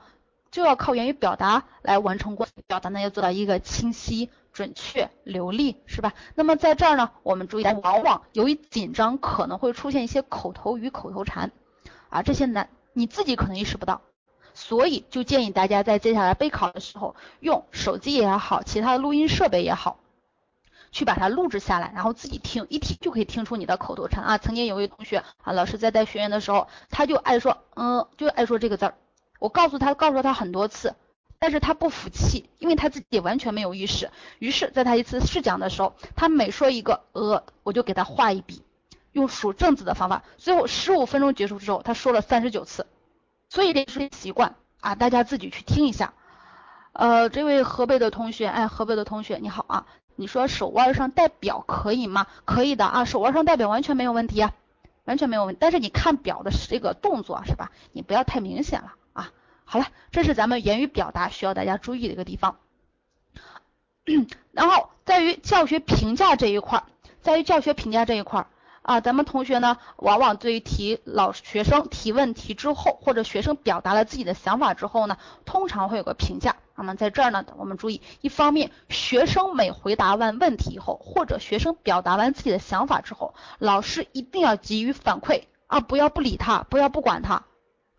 [0.52, 6.14] 就要靠言语表达来完成过表达呢，要做到一个清晰、准确、流利，是吧？
[6.36, 11.52] 那么在这儿呢，我们注意到，往往由于紧张，可能会出现一些口头语、口头禅
[12.10, 14.02] 啊，这些难你自己可能意识不到。
[14.54, 19.98] 所以就建议大家在接下来备考的时候，用手机也好，其他的录音设备也好，
[20.92, 24.38] 去把它录制下来，然后自己听，一听就可以听出你的口头禅啊。
[24.38, 28.96] 曾经有位同学啊，老师在带学员的时候，他就爱说，嗯，就爱说这个字儿。
[29.40, 30.96] 我告诉他，告诉他很多次，
[31.42, 34.12] 但是他不服气，因为他自己完全没有意识。
[34.38, 38.62] 于是，在他一次试讲的时候，他每说一个呃，我就给他画一笔，
[39.12, 40.22] 用数正字的方法。
[40.38, 42.86] 最后十五分钟结束之后，他说了三十九次。
[43.50, 46.14] 所以这是习惯啊，大家自己去听一下。
[46.94, 52.28] 呃，这位河北的同学，哎，河北的同学你好啊，你说手腕上戴表可以吗？
[52.46, 54.54] 可以的啊，手腕上戴表完全没有问题啊，
[55.06, 55.58] 完全没有问题。
[55.60, 57.72] 但是你看表的这个动作是吧？
[57.94, 58.94] 你不要太明显了。
[59.72, 62.58] 好了，这是咱们言语表达需要大家注意的一个地方。
[64.52, 66.84] 然后在于教学评价这一块，
[67.22, 68.46] 在于教学评价这一块。
[68.82, 76.58] 啊，咱们同学呢，往往对于提老学生提问题之后，或者学生表达了自己的想法之后呢，通常会有个评价。
[76.76, 87.44] 那么在这儿呢，我们注意，一方面，学生每回答完问题以后，或者学生表达完自己的想法之后，老师一定要给予反馈啊，不要不理他，不要不管他，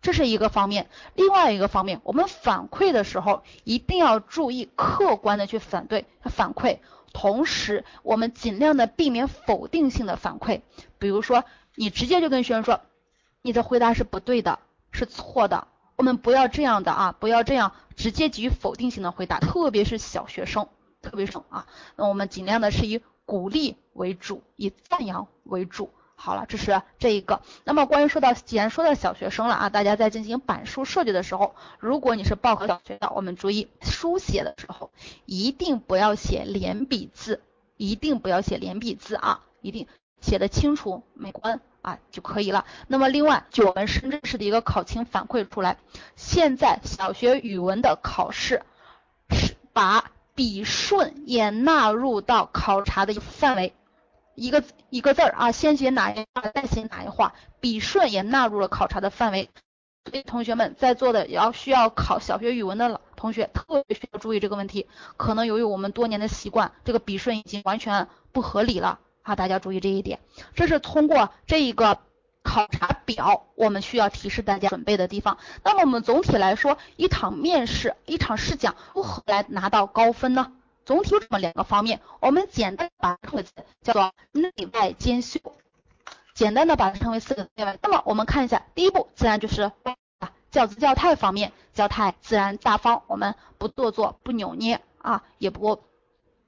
[0.03, 0.87] 这是一个方面。
[1.15, 6.77] 另外一个方面，我们反馈的时候一定要注意客观的去反对反馈。
[7.13, 10.61] 同时，我们尽量的避免否定性的反馈，
[10.99, 11.45] 比如说，
[11.75, 12.81] 你直接就跟学生说，
[13.41, 14.59] 你的回答是不对的，
[14.91, 15.67] 是错的。
[15.95, 20.67] 我们不要这样的啊，不要这样直接给予否定性的回答，特别是小学生，
[21.01, 25.91] 特别是啊，那我们尽量的是以鼓励为主，以赞扬为主。
[26.25, 27.41] 好了，这是这一个。
[27.65, 34.89] 那么关于说到，既然说到小学生了啊，大家在进行板书设计的时候，如果你是报考小学的，我们注意书写的时候
[35.25, 37.41] 一定不要写连笔字，
[37.75, 39.85] 一定不要写连笔字啊，一定
[40.21, 42.63] 写的清楚美观啊就可以了。
[42.87, 45.75] 那么另外，就我们深圳市的一个考情反馈出来，
[46.15, 48.63] 现在小学语文的考试
[49.29, 53.73] 是把笔顺也纳入到考察的一个范围。
[54.35, 59.49] 一个一个字儿啊，先写哪一画，再写哪一画，笔顺也纳入了考察的范围。
[60.05, 64.87] 所以同学们在座的要需要考小学语文的老同学，特别需要注意这个问题。
[65.15, 69.35] 可能由于我们多年的习惯，这个笔顺已经完全不合理了啊！
[69.35, 70.19] 大家注意这一点。
[70.55, 71.99] 这是通过这一个
[72.43, 75.37] 考察表，我们需要提示大家准备的地方。
[75.63, 80.51] 那么我们总体来说，一场面试，一场试讲，如何来拿到高分呢？
[80.85, 83.45] 总体有这么两个方面，我们简单把它称为
[83.81, 85.39] 叫做内外兼修，
[86.33, 87.77] 简单的把它称为四个内外。
[87.81, 89.71] 那么我们看一下，第一步自然就是
[90.19, 95.81] 啊教姿教态方面，教态自然大方，我们不做作，不扭捏啊，也不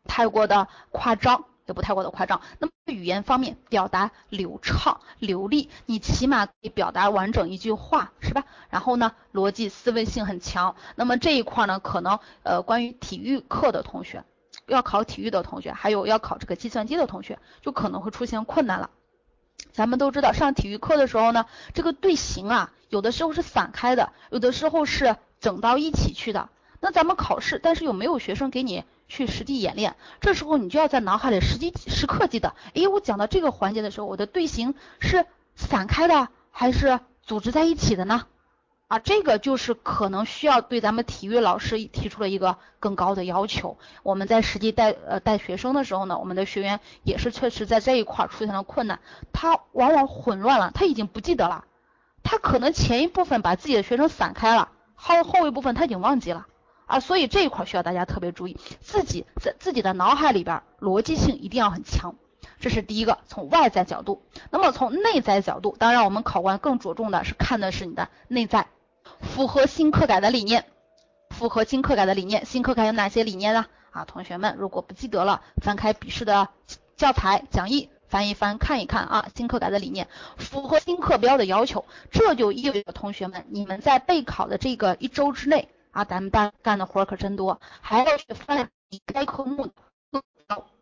[0.03, 2.41] 太过的夸张，也不太过的夸张。
[2.59, 8.43] 那么语言方面表达流畅流利，你起码可以表达完整一句话，是吧？
[8.69, 10.75] 然后呢，逻辑思维性很强。
[10.95, 14.23] 那么这一块呢，可能呃，关于体育课的同学，
[14.67, 18.89] 要考体育的同学，还有要考这个计算机的同学，就可能会出现困难了。
[19.71, 26.49] 咱们都知道，上体育课的时候呢，这个队形啊，有的时候是散开的，有的时候是整到一起去的。
[26.79, 29.95] 那咱们考试，但是有没有学生给你去实地演练？
[30.21, 35.25] 这时候你就要在脑海里实际时刻记得，诶，我讲到这个环节的时候，我的队形是
[35.55, 38.25] 散开的还是组织在一起的呢？
[38.87, 43.79] 啊，这个就是可能需要对咱们体育老师提出了一个更高的要求。
[44.03, 48.99] 我们在实际带呃带学生的时候呢，我们的学员也是确实在这一块出现了困难，
[49.33, 51.65] 他往往混乱了，他已经不记得了，
[52.21, 56.45] 他可能前一部分把自己的学生散开了，后后一部分他已经忘记了。
[56.85, 62.15] 啊，所以这一块需要大家特别注意，自己在自己的脑海里边逻辑性一定要很强，
[62.59, 64.21] 这是第一个从外在角度。
[64.51, 68.67] 那么从内在角度，当然我们考官更着重的是看的是你的内在，
[69.19, 70.65] 符合新课改的理念，
[71.31, 72.45] 符合新课改的理念。
[72.45, 73.65] 新课改有哪些理念呢？
[73.91, 76.49] 啊，同学们如果不记得了，翻开笔试的
[76.97, 80.07] 教材讲义翻一翻看一看啊，新课改的理念
[80.37, 85.69] 符合新课标的要求，这就意味着同学们你们在备考的这个一周之内。
[85.95, 89.65] 啊，咱们班干的活可真多，还要去翻译该科目
[90.11, 90.21] 的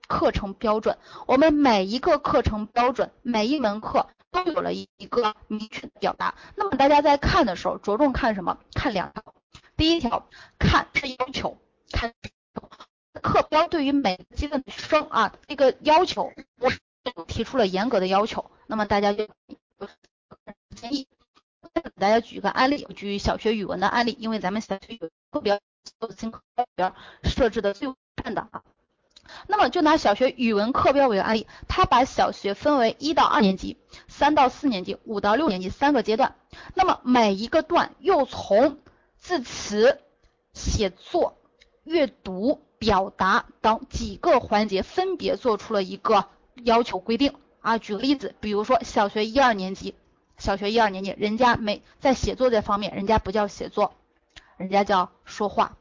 [0.07, 0.97] 课程标准。
[1.28, 6.34] 我们每一个课程标准，每一门课都有了一个明确的表达。
[6.55, 8.57] 那么大家在看的时候，着重看什么？
[8.74, 9.24] 看两条。
[9.78, 11.59] 第一条，看是要求，
[11.91, 12.11] 看
[13.22, 16.72] 课标对于每个阶段的生啊，这个要求我
[17.28, 18.49] 提出了严格的要求。
[18.66, 19.28] 那么大家就
[20.76, 21.07] 建议。
[21.82, 25.59] 给大家举一个案例，举小学语文的案例，因为咱们小学有课标，
[26.15, 26.41] 新课
[26.76, 28.63] 标设置的最看的啊。
[29.47, 36.36] 那么就拿小学语文课标为案例，它把小学分为一到二年级、三到四年级、五到六年级三个阶段。
[36.76, 38.78] 那么每一个段又从
[39.17, 39.99] 字词、
[40.53, 41.38] 写作、
[41.84, 46.28] 阅读、表达等几个环节分别做出了一个
[46.63, 47.80] 要求规定啊。
[47.80, 49.95] 举个例子，比如说小学一二年级。
[50.44, 53.94] 小学一二年级，人家没在写作这方面，人家不叫写作，
[54.58, 55.78] 人家叫说话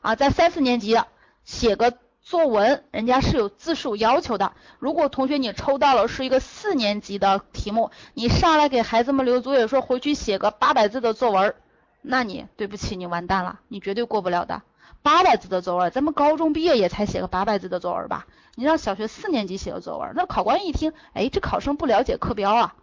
[0.00, 0.16] 啊。
[0.16, 0.98] 在三四年级
[1.44, 4.54] 写个作文，人家是有字数要求的。
[4.78, 11.54] 如果同学你抽到了是一个四年级的题目，你上来给孩子们留作业，说回去写个八百字的作文，
[12.00, 14.62] 那你对不起，你完蛋了，你绝对过不了的。
[15.02, 18.26] 八百字的作文，咱们高中毕业也才写个八百字的作文吧？
[18.54, 22.74] 你让小学四年级写个作文，那考官一听，哎，这考生不了解课标啊，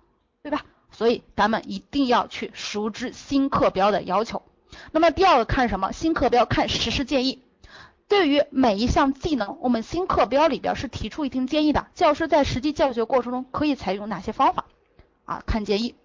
[0.43, 0.65] 对吧？
[0.91, 4.41] 所以咱们一定要去熟知新课标的要求。
[4.91, 5.91] 那么第二个看什么？
[5.91, 7.43] 新课标看实施建议。
[8.07, 11.87] 对于每一项技能，我们新课标里边是提出一定建议的。
[11.93, 14.65] 教师在实际教学过程中可以采用哪些方法？
[15.25, 15.95] 啊，看建议，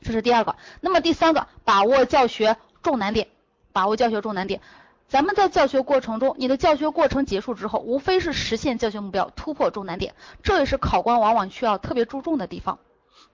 [0.00, 0.56] 这是第二个。
[0.80, 3.28] 那么第三个，把握教学重难点。
[3.72, 4.60] 把握教学重难点。
[5.08, 10.14] 咱们在教学过程中，你的教学过程结束之后，无非是实现教学目标，突破重难点。
[10.42, 12.78] 这也是考官往往需要特别注重的地方。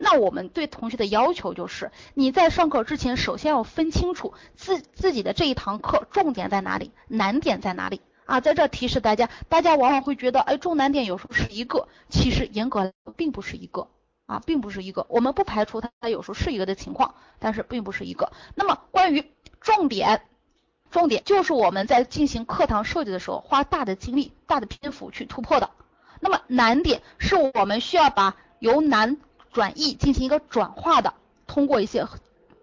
[0.01, 8.41] 那我们对同学的要求就是，你在上课之前，首先要分清楚自自己的这一堂课重点在哪里，难点在哪里啊？
[8.41, 13.89] 在这提示大家，大家往往会觉得，哎，重难点有时候是一个，其实严格来说并不是一个
[14.27, 15.05] 啊，并不是一个。
[15.09, 18.31] 我们不排除它它有时候是一个的情况，但是并不是一个。
[18.55, 19.25] 那么关于
[19.61, 20.23] 重点，
[20.93, 25.71] 重点就是我们在进行课堂设计的时候，花大的精力、大的篇幅去突破的。
[26.21, 29.19] 那么难点是我们需要把由难
[29.53, 31.15] 转译进行一个转化的，
[31.47, 32.07] 通过一些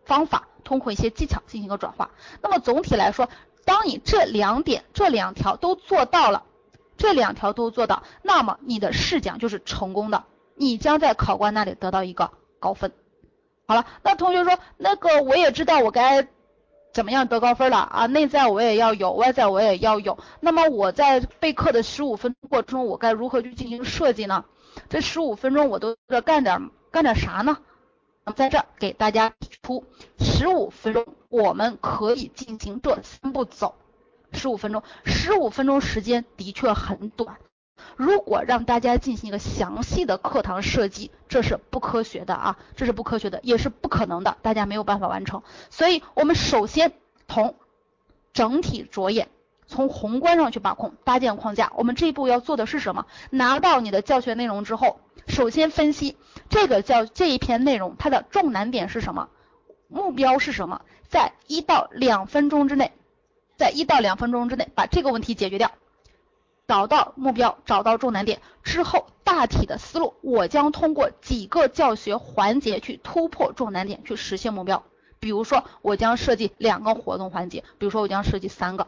[0.06, 2.12] 方法，通过一些技巧进行一个转化。
[2.42, 3.30] 那么总体来说，
[3.66, 6.44] 当你这两点、这两条都做到了，
[6.98, 10.24] 这两条都做到，那么你的试讲就是成功的，
[10.56, 12.92] 你将在考官那里得到一个高分。
[13.68, 16.28] 好了，那同学说，那个我也知道我该
[16.94, 20.20] 怎么样得高分了啊，内在我也要有，外在我也要有。
[20.40, 24.46] 那么我在备课的十五分钟过程中，我该如何去进行设计呢？
[24.90, 27.58] 这十五分钟我都要干点干点啥呢？
[28.36, 29.84] 在这给大家提出
[30.18, 33.76] 十五分钟，我们可以进行这三步走。
[34.34, 37.38] 十五分钟，十五分钟时间的确很短。
[37.96, 45.44] 如果让大家进行一个详细的课堂设计，这是不科学的啊，这是不科学的，也是不可能的，大家没有办法完成。
[45.70, 46.94] 所以我们首先
[47.28, 47.56] 从
[48.34, 49.30] 整体着眼。
[49.68, 53.06] 从宏观上去把控搭建框架，我们这一步要做的是什么？
[53.30, 56.18] 拿到你的教学内容之后，首先分析
[56.50, 59.30] 这个教这一篇内容它的重难点是什么，
[59.88, 62.92] 目标是什么，在一到两分钟之内，
[63.58, 65.72] 在一到两分钟之内把这个问题解决掉。
[66.68, 74.84] 找到目标，找到重难点之后，大体的思路，我将通过几个教学环节去突破重难点，去实现目标。
[75.20, 78.88] 比如说，我将设计两个活动环节，比如说我将设计三个，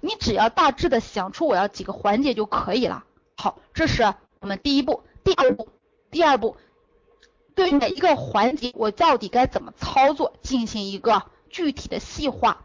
[0.00, 3.04] 你只要大致的想出我要几个环节就可以了。
[3.36, 5.02] 好，这是我们第一步。
[5.24, 5.68] 第二步，
[6.10, 6.56] 第二步，
[7.54, 12.64] 对每一个环节，我到底该怎么操作，进行一个具体的细化，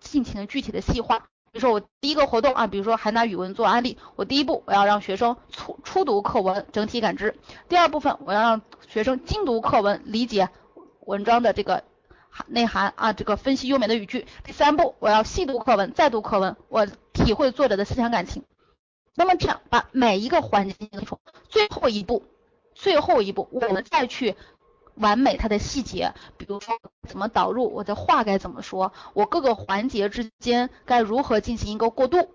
[0.00, 1.28] 进行具体的细化。
[1.52, 7.38] 比如说我第一个活动啊，比如说还拿语文做案例，我第一步我要让学生初初读课文整体感知，
[7.68, 10.48] 第二部分我要让学生精读课文理解
[11.06, 11.84] 文章的这个
[12.46, 18.44] 内涵啊，这个分析优美的语句，第三步我要细读课文再读课文，我体会作者的思想感情。
[19.14, 22.24] 那么这样把每一个环节进行说，最后一步，
[22.74, 24.34] 最后一步我们再去。
[24.96, 26.78] 完美它的细节，比如说
[27.08, 32.30] 怎么导入，我的话该怎么说，我各个环节之间该如何进行一个过渡，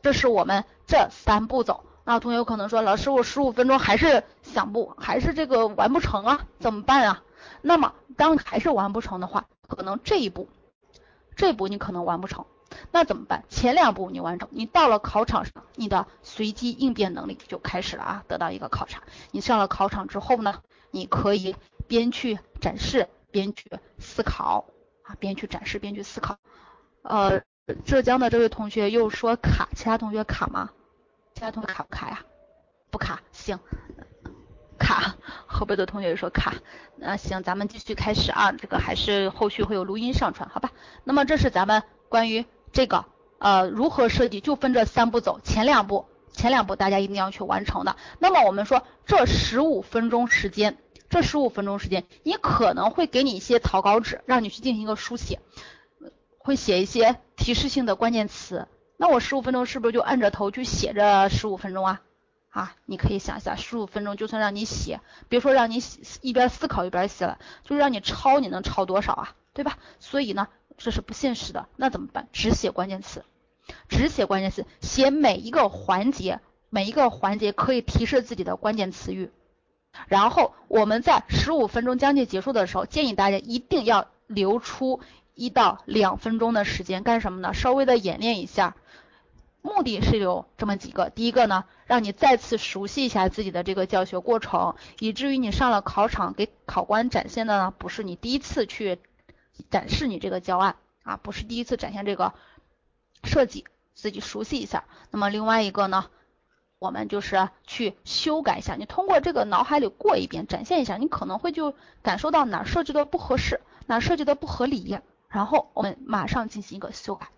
[0.00, 1.82] 这是我们这三步走。
[2.04, 7.24] 那同学有可能说，老师我十五分钟还是想不，还是这个完不成啊，怎么办啊？
[7.62, 10.48] 那么当还是完不成的话，可能这一步，
[11.36, 12.46] 这一步你可能完不成，
[12.90, 13.44] 那怎么办？
[13.48, 19.02] 前两步你完成，你到了考场上，你的随机应变能力就开始了啊，得到一个考察。
[19.30, 21.54] 你上了考场之后呢，你可以。
[21.86, 24.64] 边去展示边去思考
[25.02, 26.38] 啊，边去展示边去思考。
[27.02, 27.42] 呃，
[27.84, 30.70] 浙江的这位同学又说卡，其他同学卡吗？
[31.34, 32.24] 其他同学卡不卡呀？
[32.90, 33.58] 不卡，行，
[34.84, 35.16] 卡。
[35.46, 36.54] 河北的同学说卡，
[36.96, 40.70] 那行，咱们继续开始啊，这个还是后续会有录音上传，好吧？
[41.04, 43.04] 那么这是咱们关于这个
[43.38, 47.96] 呃如何设计，就分这三步走，前两步前两步大家一定要去完成的。
[48.18, 50.76] 那么我们说这十五分钟时间。
[51.10, 55.38] 这十五分钟时间，你可能会给你一些草稿纸，让你去进行一个书写，
[56.38, 58.66] 会写一些提示性的关键词。
[58.96, 62.00] 那我十五分钟是不是就按着头去写这十五分钟啊？
[62.54, 65.82] 啊，你可以想一下，十五分钟就算让你写，别说让你
[66.20, 69.34] 一边思考一边写了，就是让你抄，你能抄多少啊？
[69.52, 69.76] 对吧？
[69.98, 70.46] 所以呢，
[70.78, 71.66] 这是不现实的。
[71.74, 72.28] 那怎么办？
[72.32, 73.24] 只写关键词，
[73.88, 76.38] 只写关键词，写每一个环节，
[76.70, 79.32] 每一个环节可以提示自己的关键词语。
[80.06, 85.00] 然后我们在十五分钟将近结束的时候，建议大家一定要留出
[85.34, 87.52] 一到两分钟的时间干什么呢？
[87.52, 88.76] 稍微的演练一下，
[89.64, 91.08] 目的是有这么几个。
[91.08, 99.00] 第一个呢，让你再次熟悉一下自己的这个教学过程，以至于你上了考场给考官展现的呢，不是你第一次去
[99.70, 102.34] 展示你这个教案啊，不是第一次展现这个
[103.22, 104.84] 设计，自己熟悉一下。
[105.10, 106.10] 那么另外一个呢？
[106.78, 114.98] 我们就是去修改一下，你通过这个脑海里过一遍，展现一下，你可能会就感受到哪设计的不合适，哪设计的不合理，
[115.28, 117.28] 然后我们马上进行一个修改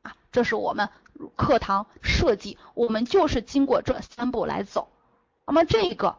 [0.00, 0.88] 啊，这是我们
[1.36, 4.88] 课堂设计，我们就是经过这三步来走。
[5.46, 6.16] 那么这个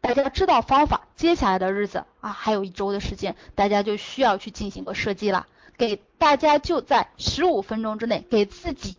[0.00, 5.46] 大家知道方法，接下来的日子啊，还有一周的时间，大家就需要去进行个设计了，
[5.76, 8.96] 给大家就在十五分钟之内给自己。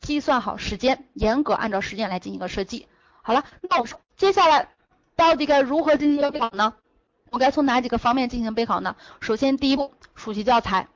[0.00, 2.86] 计算好时间，严格按照时间来进行一个设计。
[3.22, 4.68] 好了，那我说接下来
[5.16, 6.74] 到底该如何进行备考呢？
[7.30, 8.94] 我该从哪几个方面进行备考呢？
[9.20, 10.88] 首先，第一步，熟悉教材。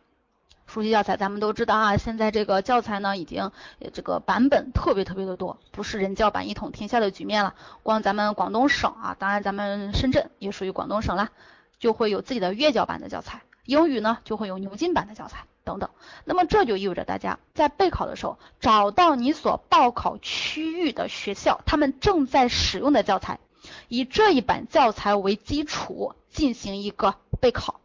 [0.76, 3.50] 熟悉教材，咱们都知道啊，现在这个教材呢，已经
[3.94, 7.54] 这个版本特别特别的多，不是人教版一统天下的局面了。
[7.82, 11.30] 光咱们广东省啊，当然咱们深圳也属于广东省了，
[11.78, 13.40] 就会有自己的粤教版的教材。
[13.64, 15.46] 英语呢，就会有牛津版的教材。
[15.64, 15.88] 等等，
[16.26, 23.40] 那么这就意味着大家在备考的时候，找到你所报考区域的学校，他们正在使用的教材，
[23.88, 27.80] 以这一版教材为基础进行一个备考，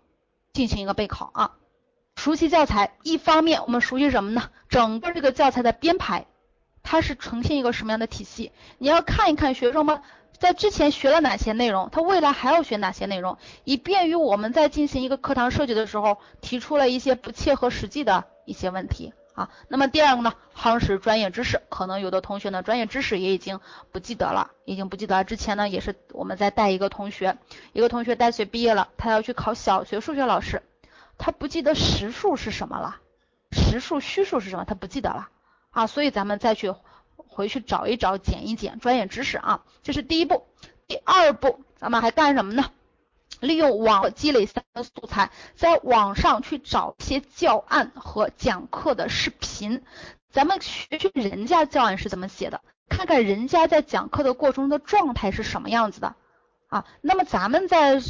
[0.51, 1.51] 进行一个备考啊。
[2.21, 4.43] 熟悉教材，一方面我们熟悉什么呢？
[4.69, 6.27] 整个这个教材的编排，
[6.83, 8.51] 它是呈现一个什么样的体系？
[8.77, 10.03] 你要看一看学生们。
[10.37, 19.49] 在之前学了哪些内容，他未来还要学哪些内容，以便于我们在进行一个课堂设计的时候，提出了一些不切合实际的一些问题啊。
[19.67, 23.59] 那么第二个呢，夯实专业知识，可能有的同学呢，专业知识也已经
[23.91, 25.23] 不记得了，已经不记得。
[25.23, 27.37] 之前呢，也是我们在带一个同学，
[27.73, 30.63] 一个同学大学毕业了，他要去考小学数学老师，
[31.21, 32.97] 他不记得实数是什么了，
[33.51, 35.29] 实数虚数是什么，他不记得了
[35.69, 35.87] 啊。
[35.87, 36.73] 所以咱们再去。
[37.33, 40.43] 回去找一找，捡一捡专业知识啊，这是第一步。
[40.85, 42.71] 第二步，咱们还干什么呢？
[43.39, 49.81] 利用网积累三个素材，在网上去找一些教案和讲课的视频，
[50.29, 52.59] 咱们学学人家教案是怎么写的，
[52.89, 56.15] 看看人家在讲课的过程中的状态是什么样子的
[56.67, 56.85] 啊。
[56.99, 58.01] 那么咱们在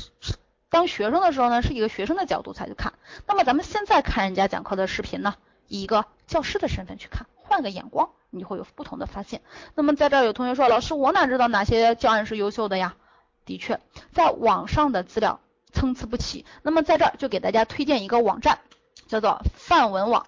[0.71, 2.93] 当学生的时候呢，是一个学生的角度才去看。
[3.27, 5.35] 那么咱们现在看人家讲课的视频呢，
[5.67, 7.27] 以一个教师的身份去看。
[7.35, 9.41] 换个眼光，你会有不同的发现。
[9.75, 12.95] 那么在这儿有同学说，老师我哪知道哪些教案是优秀的呀？
[13.43, 13.81] 的确，
[14.13, 15.41] 在网上的资料
[15.73, 16.45] 参差不齐。
[16.61, 18.59] 那么在这儿就给大家推荐一个网站，
[19.07, 20.27] 叫做范文网，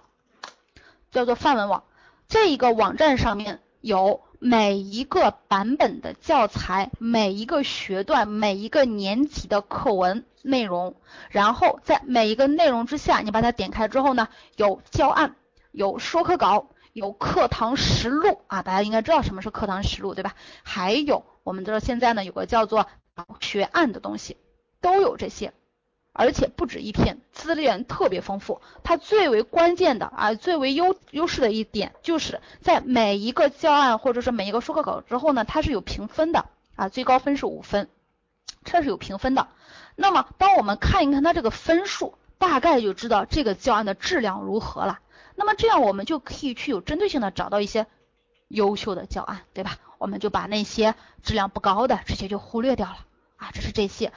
[1.11, 1.85] 叫做范文网。
[2.27, 10.95] 这一个网站上面有每一个版本的教材，每一个学段，每一个年级的课文内容。
[11.29, 14.27] 然后在每一个内容之下，你把它点开之后呢，
[14.57, 15.37] 有教案，
[15.71, 20.35] 有说课稿，有课堂实录啊，大家应该知道什么是课堂实录，对吧？
[20.61, 22.87] 还有我们知道现在呢有个叫做
[23.39, 24.35] 学案的东西，
[24.81, 25.53] 都有这些。
[26.13, 28.61] 而且不止一篇，资源特别丰富。
[28.83, 36.45] 它最为关键的啊，最为优优势的一点，就是在每一个教案或者是每一个说课稿之后呢，它是有评分的
[36.75, 37.89] 啊，最高分是五分，
[38.63, 39.47] 这是有评分的。
[39.95, 44.99] 那么，当我们看一看它这个分数，大概就知道这个教案的质量如何了。
[45.35, 47.87] 那么这样我们就可以去有针对性的找到一些
[48.49, 49.77] 优秀的教案，对吧？
[49.97, 50.93] 我们就把那些
[51.23, 52.97] 质量不高的直接就忽略掉了
[53.37, 54.11] 啊，这是这些。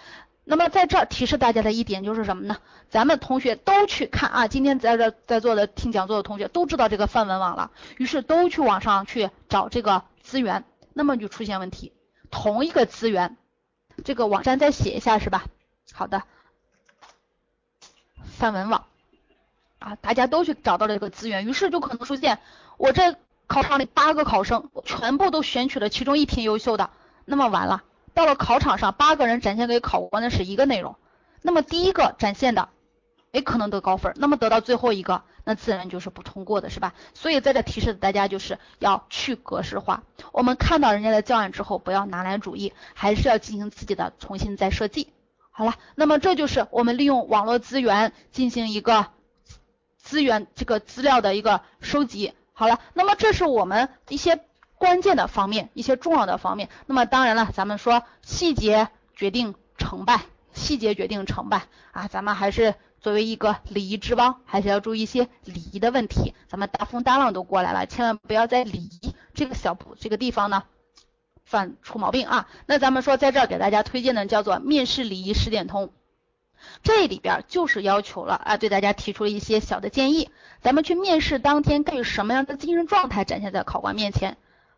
[0.49, 2.59] 那么在这儿提示大家的一点就是什么呢？
[2.89, 11.93] 咱们同学都去看啊，今天在这在座的听讲座的同学都知道这个范文网了，于是都去网上去找这个资源，那么就出现问题，
[12.31, 13.37] 同一个资源，
[14.05, 15.47] 这个网站再写一下是吧？
[15.93, 16.23] 好的，
[18.39, 18.85] 范文网
[19.81, 22.39] 啊，大家都去找到了这个资源，于是就可能出现
[22.77, 23.17] 我这
[23.49, 26.91] 考场里八个考生全部都选取了其中一篇优秀的，
[27.25, 27.83] 那么完了。
[28.17, 30.97] 到了考场上，八个人展现给考官的是一个内容，
[31.43, 32.71] 那么第一个展现的，
[33.33, 36.95] 哎，可能得高分，那么得到最后一个，那自然就是不通过的，是吧？
[37.13, 40.03] 所以在这提示大家就是要去格式化。
[40.33, 45.13] 我们看到人家的教案之后，不要拿来主义，还是要进行自己的重新再设计。
[45.51, 49.09] 好了，那么这就是我们利用网络资源进行一个
[49.99, 52.33] 资源这个资料的一个收集。
[52.55, 54.41] 好了，那么这是我们一些。
[54.79, 56.69] 关键的方面，一些重要的方面。
[56.87, 60.23] 那么当然了，咱们说细节决定成败，
[60.53, 61.63] 细节决定成败
[61.93, 62.09] 啊。
[62.09, 66.35] 咱们还是作为一个礼仪之邦，还是要注意一些礼仪的问题。
[66.49, 70.65] 咱们大风大浪都过来了，千万不要在礼仪这个小步这个地方呢
[71.45, 72.49] 犯出毛病啊。
[72.67, 75.91] 那咱们说在这儿给大家推荐的叫做面试礼仪十点通，
[76.83, 80.31] 这里边就是要求了啊，对大家提出了一些小的建议。
[80.61, 84.37] 咱们去面试当天该以什么样的精神状态展现在考官面前？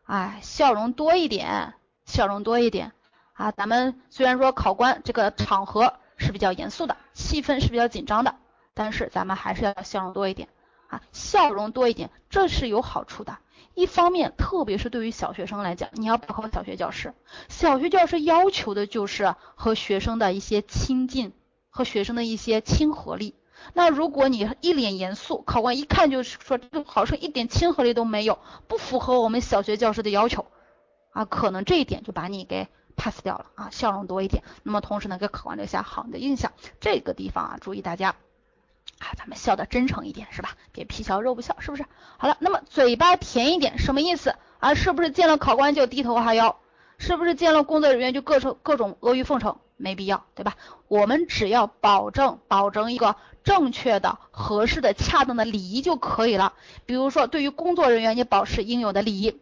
[0.09, 1.75] 哎，笑容多一点，
[2.07, 2.93] 笑容多一点
[3.35, 3.53] 啊！
[3.53, 8.35] 咱们虽然说考官这个场合是比较严肃的，气氛是比较紧张的，
[8.73, 10.49] 但是咱们还是要笑容多一点
[10.89, 13.37] 啊，笑容多一点，这是有好处的。
[13.75, 17.13] 一方面，特别是对于小学生来讲，你要报考小学教师，
[17.51, 21.35] 小学教师要求的就是和学生的一些亲近，
[21.69, 23.35] 和学生的一些亲和力。
[23.75, 30.47] 那如果你一脸严肃，考官一看就是说这个考生一点亲和力都没有，不符合我们小学教师的要求
[31.11, 36.53] 啊，可能这一点就把你给 pass 掉了啊，笑容多一点，那么同时呢给考官留下好的印象。
[36.81, 38.17] 这个地方啊，注意大家
[38.99, 40.57] 啊，咱们笑的真诚一点是吧？
[40.73, 41.85] 别皮笑肉不笑，是不是？
[42.17, 44.75] 好了，那么嘴巴甜一点什么意思啊？
[44.75, 46.59] 是不是见了考官就低头哈腰？
[46.99, 49.59] 是不是见了工作人员就各种各种阿谀奉承？
[49.79, 50.57] 没必要，对吧？
[50.89, 56.53] 我们只要保证保证一个正确的、合适的、恰当的礼仪就可以了。
[56.85, 59.41] 比如说，对于工作人员，你保持应有的礼仪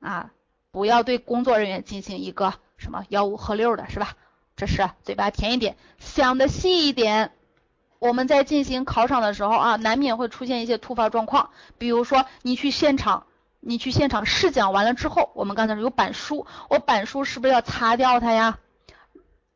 [0.00, 0.30] 啊，
[0.70, 4.14] 不要对工作人员进行一个什么吆五喝六的，是吧？
[4.56, 7.32] 这是嘴巴甜一点，想的细一点。
[7.98, 13.26] 我们在进行考场的时候啊，难免会出现一些突发状况，比如说你去现场。
[13.64, 18.58] 你去现场试讲完了之后，我们刚才有板书，我板书是不是要擦掉它呀？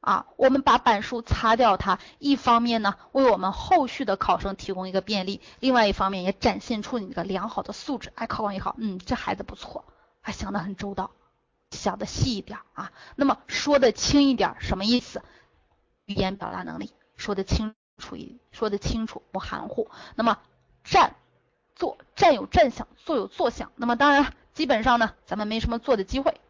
[0.06, 8.12] 啊，我们把板书擦掉它，一方面呢为我们后续的考生提供一个便利，另外一方面也展现出你这个良好的素质。
[8.14, 9.84] 哎，考官也好，嗯，这孩子不错，
[10.20, 11.10] 还想得很周到，
[11.72, 12.92] 想的细一点啊。
[13.16, 15.22] 那么说的轻一点，什么意思？
[16.04, 19.90] 语言表达能力说的清楚一，说的清楚不含糊。
[20.14, 20.38] 那么
[20.84, 21.16] 站。
[21.78, 23.70] 坐站有站相，坐有坐相。
[23.76, 26.40] 那么当然，基本上呢，咱们没什么坐的机会。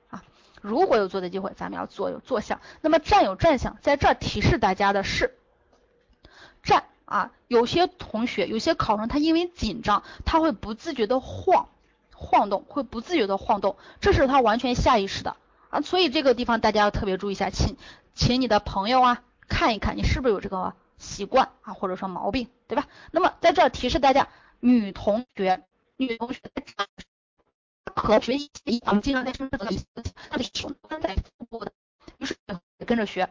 [0.66, 2.60] 如果有坐的机会，咱们要坐有坐相。
[2.80, 5.36] 那么站有站相，在这儿提示大家的是，
[6.62, 11.68] 站啊，有些同学，有些考生他因为紧张，他会不自觉的晃
[12.14, 15.36] 晃动，会不自觉的晃动，这是他完全下意识的
[15.70, 15.80] 啊。
[15.80, 17.76] 所以这个地方大家要特别注意一下，请
[18.14, 22.86] 请你的朋友啊看一看，你是不是有这个习惯啊，或者说毛病，对吧？
[23.12, 24.28] 那么在这儿提示大家。
[24.58, 25.62] 女同学，
[25.98, 26.62] 女同学在
[27.96, 31.72] 和学习一样，我们经常在身上得到一些东西，她的手端在腹部的，
[32.18, 32.36] 于是
[32.86, 33.28] 跟着学。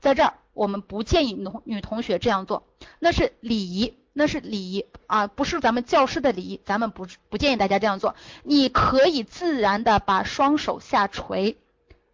[0.00, 2.66] 在这儿，我们不建议女女同学这样做，
[2.98, 8.14] 那是礼仪那是礼仪啊，不是咱们教师的礼仪，咱们不不建议大家这样做。
[8.42, 11.56] 你可以自然的把双手下垂，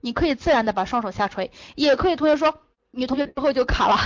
[0.00, 2.16] 你可以自然的把双手下垂，也可以。
[2.16, 2.60] 同学说，
[2.92, 3.98] 女同学之后就卡了。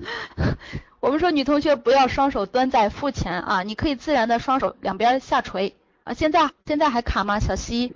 [1.00, 5.76] 我们说女同学不要双手端在腹前啊，你可以自然的双手两边下垂
[6.06, 6.14] 啊。
[6.14, 7.40] 现在现在还卡吗？
[7.40, 7.92] 小西，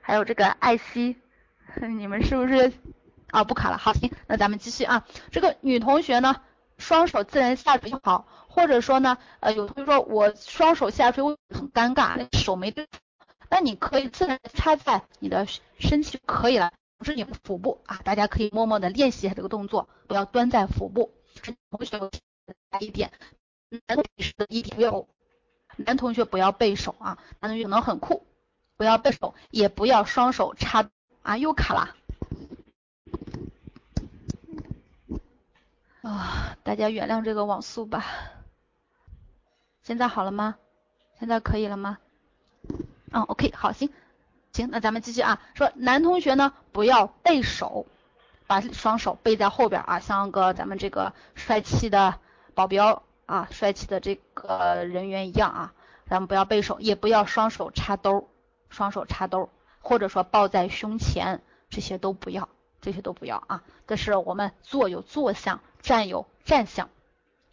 [0.00, 1.16] 还有这个艾希，
[1.98, 2.72] 你们是不是
[3.30, 3.42] 啊？
[3.42, 5.04] 不卡了，好，行，那咱们继续啊。
[5.32, 6.40] 这个女同学呢，
[6.78, 8.26] 双手自然下垂就好。
[8.48, 12.88] 或者说呢，呃，有同学说我双手下垂我很尴尬，手没对，
[13.50, 15.46] 那你可以自然插在你的
[15.78, 21.12] 身体可以了，不是你的腹部啊，大家可以默默的练习一下这个动作，不要端在腹部。
[21.70, 21.98] 同学
[22.70, 23.12] 来一点，
[23.86, 25.06] 男同学一点不要，
[25.78, 28.26] 男同学不要背手啊，男同学可能很酷，
[28.76, 30.90] 不要背手，也不要双手插
[31.22, 31.94] 啊，又卡了。
[36.02, 38.04] 啊，大家原谅这个网速吧。
[39.82, 40.56] 现在好了吗？
[41.18, 41.98] 现在可以了吗？
[43.10, 43.90] 嗯，OK，好，行，
[44.52, 45.40] 行，那咱们继续啊。
[45.54, 47.86] 说男同学呢，不要背手，
[48.46, 52.18] 把双手背在后边啊，像个咱们这个帅气的
[52.54, 55.74] 保镖啊，帅气的这个人员一样啊。
[56.08, 58.30] 咱们不要背手，也不要双手插兜，
[58.70, 59.50] 双手插兜，
[59.80, 62.48] 或者说抱在胸前，这些都不要，
[62.80, 63.62] 这些都不要啊。
[63.86, 66.88] 这是我们坐有坐相，站有站相。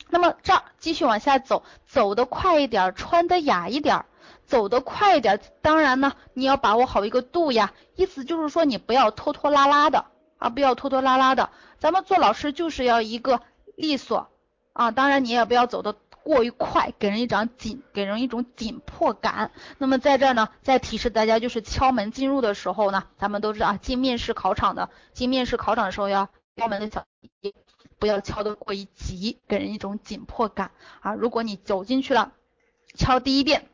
[0.07, 4.05] 那么这儿继续往下走，走得快一点，穿得雅一点，
[4.45, 5.41] 走得快一点。
[5.61, 7.73] 当然呢，你要把握好一个度呀。
[7.95, 10.05] 意思就是说，你不要拖拖拉拉的
[10.37, 11.49] 啊，不要拖拖拉拉的。
[11.79, 13.41] 咱们做老师就是要一个
[13.75, 14.29] 利索
[14.75, 14.91] 啊。
[14.91, 19.51] 当然你也不要走得过于快，给人一种紧，给人一种紧迫感。
[19.79, 27.05] 那么在这儿呢，再提示大家，就是敲门进入的时候呢，咱们都知道啊，进面试考场的，进面试考场的时候要敲门的小。
[27.97, 31.13] 不要敲得过于急，给人一种紧迫感啊！
[31.13, 32.33] 如果你走进去了，
[32.93, 33.69] 敲第一遍，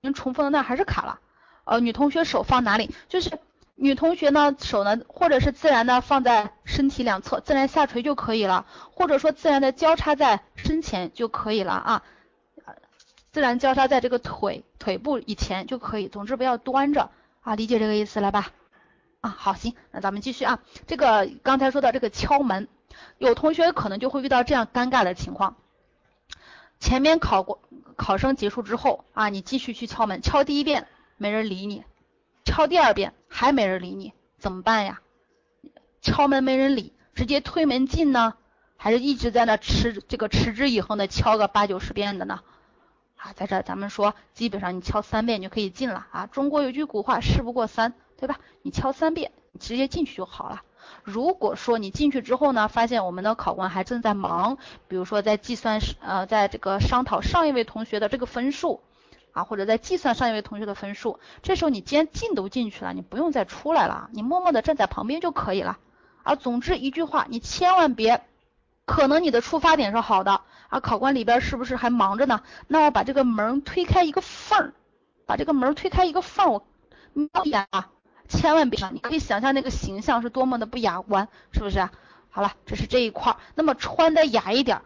[0.00, 1.20] 您重复的那还是卡了。
[1.64, 2.90] 呃，女同学手放哪里？
[3.08, 3.38] 就是
[3.80, 12.02] 女同学呢，手呢，或者是自然的放在身体两侧，自然下垂就可以了，或者说自然的交叉在身前就可以了啊，
[13.30, 16.08] 自然交叉在这个腿腿部以前就可以。
[16.08, 17.10] 总之不要端着
[17.42, 18.50] 啊，理解这个意思了吧？
[19.20, 20.58] 啊，好，行，那咱们继续啊。
[20.88, 22.68] 这个刚才说到这个敲门。
[23.18, 25.56] 有同学可能就会遇到这样尴尬的情况，
[26.80, 27.60] 前面考过
[27.96, 31.84] 考生结束之后啊，你继续去敲门，敲第一遍没人理你，
[32.44, 35.00] 敲第二遍还没人理你，怎么办呀？
[36.00, 38.34] 敲门没人理，直接推门进呢，
[38.76, 42.40] 还是一直在那持这个持之以恒的敲个八九十遍的呢？
[43.16, 46.26] 啊，在这咱们说，基本上你敲三遍就可以进了啊。
[46.26, 48.40] 中国有句古话，事不过三，对吧？
[48.62, 50.62] 你敲三遍，你直接进去就好了。
[51.04, 54.58] 如果说你进去之后呢，发现我们的考官还正在忙，
[54.88, 58.80] 比如说在计算呃，在这个商讨上一位同学的这个分数
[59.38, 65.78] 啊，或者在计算上一位同学的分数，这时候你既然进都进去了，你不用再出来了，你默默的站在旁边就可以了。
[66.24, 68.24] 啊，总之一句话，你千万别，
[68.84, 72.42] 可能你的出发点是好的啊，考官里边是不是还忙着呢？
[72.66, 74.74] 那我把这个门推开一个缝儿，
[75.24, 76.66] 把这个门推开一个缝儿，我
[77.12, 77.90] 瞄一眼啊。
[78.28, 81.88] 千万别，你可以想象那个形象是多么的不雅观，是不是？
[82.28, 83.38] 好了，这是这一块儿。
[83.54, 84.82] 那么穿的雅一点，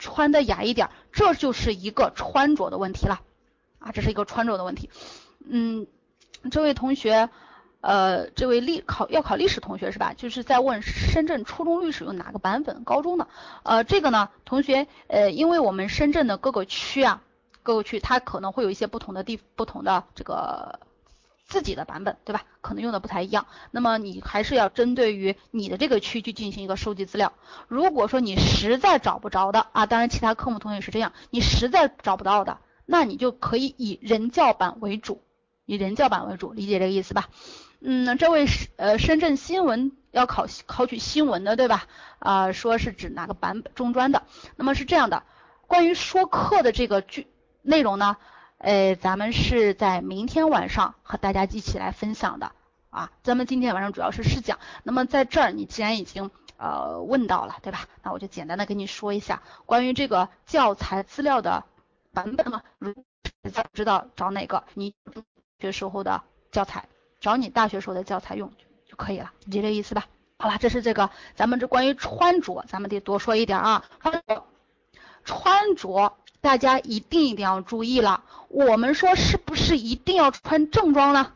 [0.00, 3.20] 穿的雅一点，这就是一个穿着的问题了
[3.86, 4.90] 啊，这是一个穿着的问题。
[5.48, 5.86] 嗯，
[6.50, 7.30] 这位同学，
[7.80, 10.12] 呃，这位历考要考历史同学是吧？
[10.16, 12.82] 就是在问深圳初中历史用哪个版本？
[12.82, 13.28] 高中的？
[13.62, 17.22] 呃，这个呢，同学，呃，因为我们深圳的各个区啊，
[17.62, 20.80] 各个区它可能会有一些不同的地，不同的这个。
[21.48, 22.42] 自己的版本对吧？
[22.60, 27.32] 可能用的不太一样，那么你还是要针对于你的这个区去进行一个收集资料。
[27.68, 35.20] 如果说你实在找不着的啊，当然其他科目同学也是这样，你实在找不到的，那你就可以以人教版为主，
[35.66, 37.28] 以人教版为主，理解这个意思吧？
[37.80, 41.86] 嗯，这位是呃深圳新闻要考考取新闻的对吧？
[42.18, 44.22] 啊，说是指哪个版本中专的？
[44.56, 45.24] 那么是这样的，
[45.66, 47.26] 关于说课的这个句
[47.60, 48.16] 内容呢？
[48.58, 52.52] 呃，咱们是在明天晚上和大家一起来分享的
[52.88, 53.10] 啊。
[53.22, 57.86] 咱们今天晚上主要是试讲，那么在这儿你既然已经呃问到了，对吧？
[58.02, 61.64] 那我就简单的跟你说一下关于这个教材资料的
[62.16, 62.62] 版本吗。
[62.78, 63.04] 如果
[63.74, 64.94] 知道找哪个，你
[65.60, 66.88] 学时候的教材，
[67.20, 68.50] 找你大学时候的教材用
[68.88, 70.06] 就可以了，理解这意思吧？
[70.38, 73.84] 好了，这是这个咱们这关于穿着，咱们得多说一点啊。
[74.00, 74.44] 穿着，
[75.24, 76.16] 穿着。
[76.40, 81.32] 大家一定一定要注意了，我们说是不是一定要穿正装呢？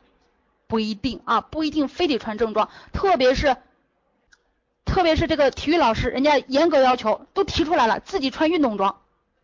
[0.68, 3.57] 不一定啊，不一定非得穿正装，特别是
[4.85, 9.01] 特别是这个体育老师，人家严格要求都提出来了，自己穿运动装，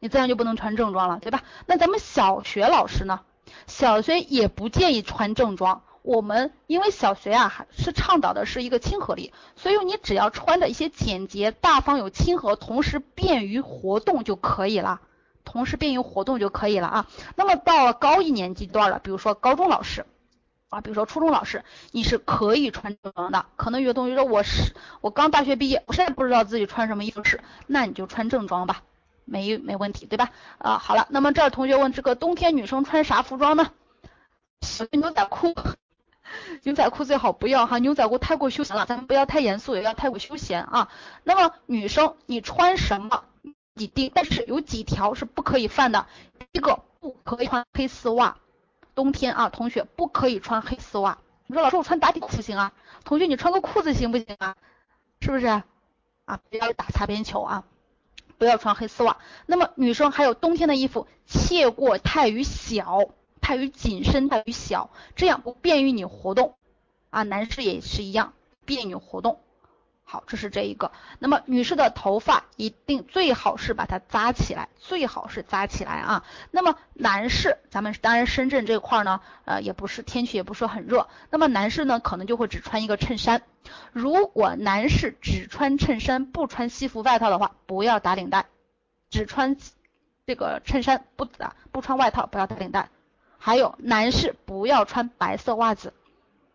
[0.07, 1.43] 你自然就不能穿正装了，对吧？
[1.67, 3.23] 那咱们小学老师呢？
[3.67, 5.83] 小学也不建议穿正装。
[6.03, 15.01] 我们因为小学啊是倡导的是一个亲和力，所以你只要穿的一些简洁、大方、有亲和，同时便于活动就可以了。
[15.45, 17.07] 同时便于活动就可以了啊。
[17.35, 20.07] 那么到了高一年级段了，比如说高中老师
[20.69, 23.47] 啊，比如说初中老师，你是可以穿正装的。
[23.57, 28.83] 可能有同学说我是我刚大学毕业，我现在不知道自己穿什么衣服是，那你就穿正装吧，
[29.27, 30.31] 没没问题，对吧？
[30.57, 33.71] 啊，好了，那么这儿同学问这个冬天女生穿啥服装呢？
[34.93, 35.55] 牛仔裤。
[36.65, 40.89] 牛仔裤最好不要哈，牛仔裤太过休闲了，咱们不要太严肃，也要太过休闲啊。
[41.23, 43.25] 那么女生你穿什么
[43.75, 46.07] 你定，但是有几条是不可以犯的。
[46.39, 48.39] 第一个不可以穿黑丝袜，
[48.95, 51.19] 冬天啊，同学不可以穿黑丝袜。
[51.47, 52.73] 你说老师我穿打底裤行啊？
[53.05, 54.57] 同学你穿个裤子行不行啊？
[55.21, 56.41] 是不是啊？
[56.51, 57.65] 不要打擦边球啊，
[58.39, 59.19] 不要穿黑丝袜。
[59.47, 63.09] 那么女生还有冬天的衣服，切过太于小。
[63.39, 66.57] 太于紧身，太于小，这样不便于你活动
[67.11, 67.23] 啊。
[67.23, 68.33] 男士也是一样，
[68.65, 69.39] 便于活动。
[70.09, 70.93] 好，这是这一个。
[71.19, 76.25] 那么女士的头发一定最好是把它扎起来，最好是扎起来啊。
[76.53, 81.09] 那么男士，咱们当然深圳这块呢，呃，也不是天气也不是很热。
[81.31, 83.43] 那么男士呢，可能就会只穿一个衬衫。
[83.91, 88.47] 如果男士只穿衬衫不穿西服外套的话，不要打领带，
[89.11, 89.57] 只穿
[90.25, 92.91] 这个衬衫不打不穿外套，不要打领带。
[93.39, 95.93] 还有男士不要穿白色袜子，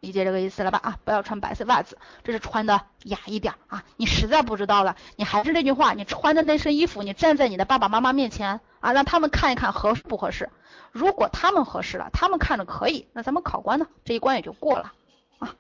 [0.01, 0.79] 理解这个意思了吧？
[0.83, 3.83] 啊，不要穿白色袜子，这是穿的雅一点啊。
[3.97, 10.49] 你实在不知道了，你还是那句话，你穿的那身衣服，你站在你的爸爸妈妈面前啊，让他们看一看合适不合适。
[10.91, 14.91] 如果他们合适了，他们看着可以，那咱们考官呢，这一关也就过了
[15.37, 15.55] 啊。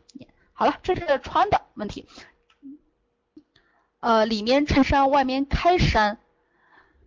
[0.53, 2.07] 好了，这是穿的问题。
[3.99, 6.17] 呃，里面衬衫，外面开衫。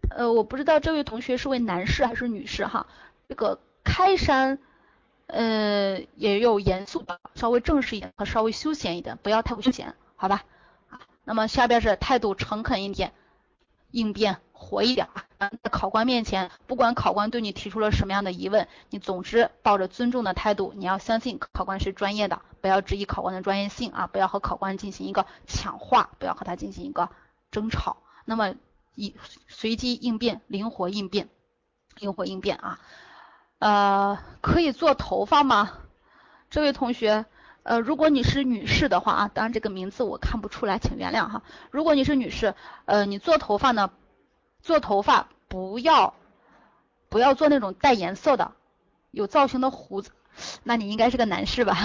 [0.08, 2.86] 呃，我不知道这位同学是位男士还是女士哈，
[3.28, 3.60] 这个。
[3.86, 4.58] 开衫，
[5.26, 10.44] 呃，也有严肃的，稍微正式一点和稍微休闲一点，不要太过休闲，好吧？
[10.88, 13.12] 啊，那么下边是态度诚恳一点，
[13.90, 15.24] 应变活一点啊。
[15.62, 27.10] 在考官面前，不管考官对你提出了什么样的疑问，你总之抱着尊重的态度，你要相信考官是专业的，不要质疑考官的专业性啊，不要和考官进行一个抢话，不要和他进行一个
[27.50, 27.98] 争吵。
[28.24, 28.54] 那么
[28.94, 29.14] 以
[29.48, 31.28] 随机应变，灵活应变，
[31.96, 32.80] 灵活应变啊。
[33.58, 35.72] 呃，可以做头发吗？
[36.50, 37.24] 这位同学，
[37.62, 41.42] 呃，如果你是女士的话啊，当然这个名字我看不出来，请原谅哈。
[41.70, 43.90] 如果你是女士，呃，你做头发呢，
[44.60, 46.14] 做头发不要
[47.08, 48.52] 不要做那种带颜色的、
[49.10, 50.10] 有造型的胡子，
[50.62, 51.76] 那你应该是个男士吧？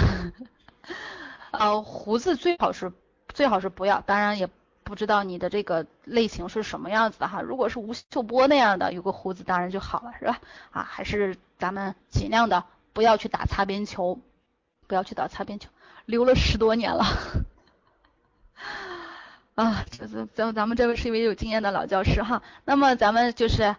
[1.52, 2.92] 呃，胡子最好是
[3.34, 4.50] 最好是不要，当然也。
[4.82, 10.40] 不知道你的这个类型是什么样子的哈，如果是吴秀波那样的，有个胡子当然就好了，是吧？
[10.72, 14.20] 啊，还是咱们尽量的不要去打擦边球，
[14.88, 15.70] 不要去打擦边球，
[16.06, 17.06] 留了十多年了，
[19.54, 23.76] 啊，这是咱咱们这位是一位有经验的老教师哈，那么咱们就是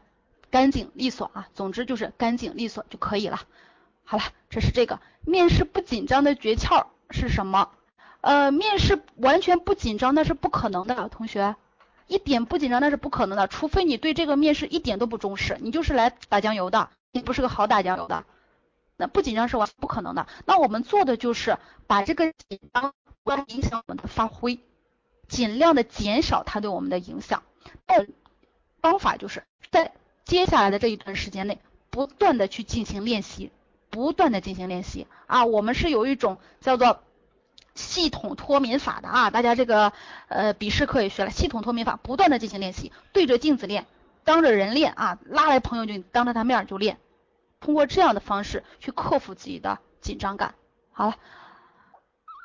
[0.51, 3.41] 干净利索啊，总之就是干净利索就可以了。
[4.05, 7.71] 好了，这是这个面试不紧张的诀窍是什么？
[8.21, 11.57] 呃，面试完全不紧张那是不可能的，同学，
[12.07, 18.25] 一点不紧张那是不可能的，除非你对这个面试一点都不重视，你就是来打酱油的，你不是个好打酱油的，
[18.97, 20.27] 那不紧张是完不可能的。
[20.47, 22.93] 那我们做的就是把这个紧张
[23.23, 24.61] 不要影响我们的发挥，
[25.29, 27.43] 尽量的减少它对我们的影响。
[28.81, 29.93] 方法就是在
[30.25, 31.59] 接下来的这一段时间内，
[31.91, 33.51] 不断的去进行练习，
[33.91, 37.03] 不断的进行练习啊，我们是有一种叫做。
[37.77, 39.93] 系统脱敏法的啊，大家这个
[40.27, 43.87] 呃笔试课也学了系统脱敏法，不断的进行练习，对着镜子练，
[44.31, 47.01] 当着人练啊，拉来朋友就当着他面就练，
[47.59, 50.55] 通过这样的方式去克服自己的紧张感。
[50.93, 51.17] 好了，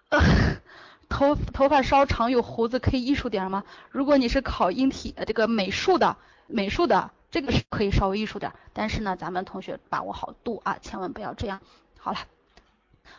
[1.07, 3.63] 头头发稍长有胡子可以艺术点吗？
[3.91, 6.17] 如果你是考音体这个美术的，
[6.47, 11.61] 美术的这个是可以稍微艺术点，但是呢，咱们同学把握好度啊，千万不要这样。
[11.99, 12.17] 好了。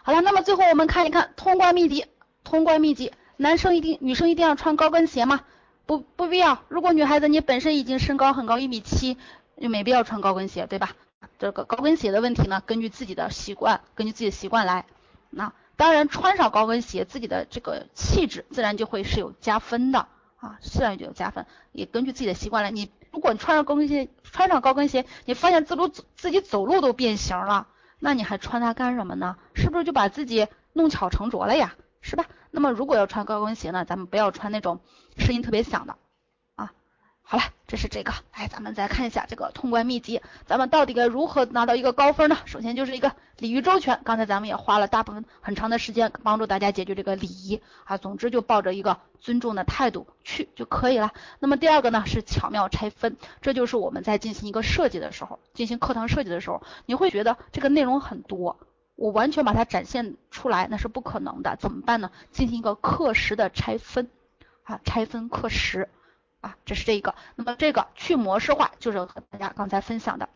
[0.02, 2.06] 好了，那么最后我们看一看通关秘籍。
[2.42, 5.44] 通关秘籍，男生一定、女生一定要穿高跟鞋吗？
[5.86, 6.58] 不，不必要。
[6.68, 9.16] 如果女孩子你本身已经身高很高，一米七，
[9.60, 10.90] 就没必要穿高跟鞋，对吧？
[11.38, 14.84] 这个高跟鞋的问题呢，根据自己的习惯，根据自己的习惯来。
[15.30, 21.46] 那当然，穿上高跟鞋，自己的这个气质自然就会是有加分的啊，自然就有加分。
[21.72, 22.70] 也根据自己的习惯来。
[22.70, 27.68] 你如果你穿上高跟鞋，穿上高跟鞋，你发现自路走自己走路都变形了。
[27.98, 29.36] 那你还穿它干什么呢？
[29.54, 31.74] 是不是就把自己弄巧成拙了呀？
[32.08, 32.26] 是吧？
[32.52, 34.78] 那么如果要穿高跟鞋呢，咱们不要穿那种
[35.16, 35.96] 声音特别响的
[36.54, 36.72] 啊，
[37.20, 42.38] 好了，这是这个，哎，咱们再看一下这个通关秘籍，咱们到底该如何拿到一个高分呢？
[42.44, 51.12] 首先就是一个礼仪周全，刚才咱们也花了大部分很长的时间帮助大家解决这个礼仪啊，总之就抱着一个尊重的态度去就可以了。
[51.40, 58.60] 那么第二个呢是巧妙拆分，这就是我们在进行一个设计的时候，进行课堂设计的时候，你会觉得这个内容很多，
[58.96, 62.10] 我完全把它展现出来那是不可能的，怎么办呢？
[62.32, 64.10] 进行一个课时的拆分
[64.64, 65.88] 啊，拆分课时。
[66.42, 70.28] 啊，这是这一个，那么这个去模式化就是和大家刚才分享的，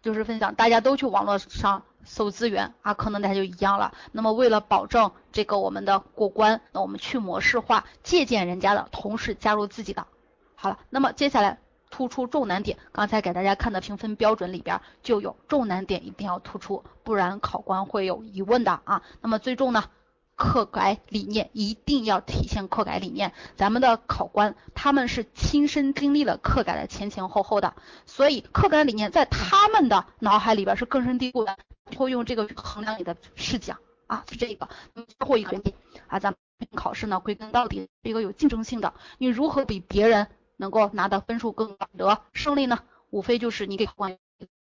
[0.00, 3.92] 就是分享大家都去网络上搜资源啊，可能大家就一样了。
[4.12, 10.06] 那么为了保证这个我们的过关，那我们去模式化，借鉴人家的同时加入自己的。
[10.54, 11.58] 好了，那么接下来
[11.94, 19.02] 突出重难点，刚才给大家看的评分标准里边就有重难点一定要突出，不然考官会有疑问的啊。
[19.20, 19.84] 那么最终呢？
[20.34, 27.76] 课改理念一定要体现课改理念，咱们的考官他们是亲身经历了课改的前前后后的，
[28.06, 31.56] 所以课改理念在他们的脑海里边是根深蒂固的，
[31.96, 35.76] 会用这个衡量你的试讲啊，是这个最后一个点
[36.08, 42.80] 啊，咱们考试呢归根到底是一个有竞争性的，你如何比别人能够拿到分数更高的胜利呢？
[43.10, 44.18] 无非就是你给考官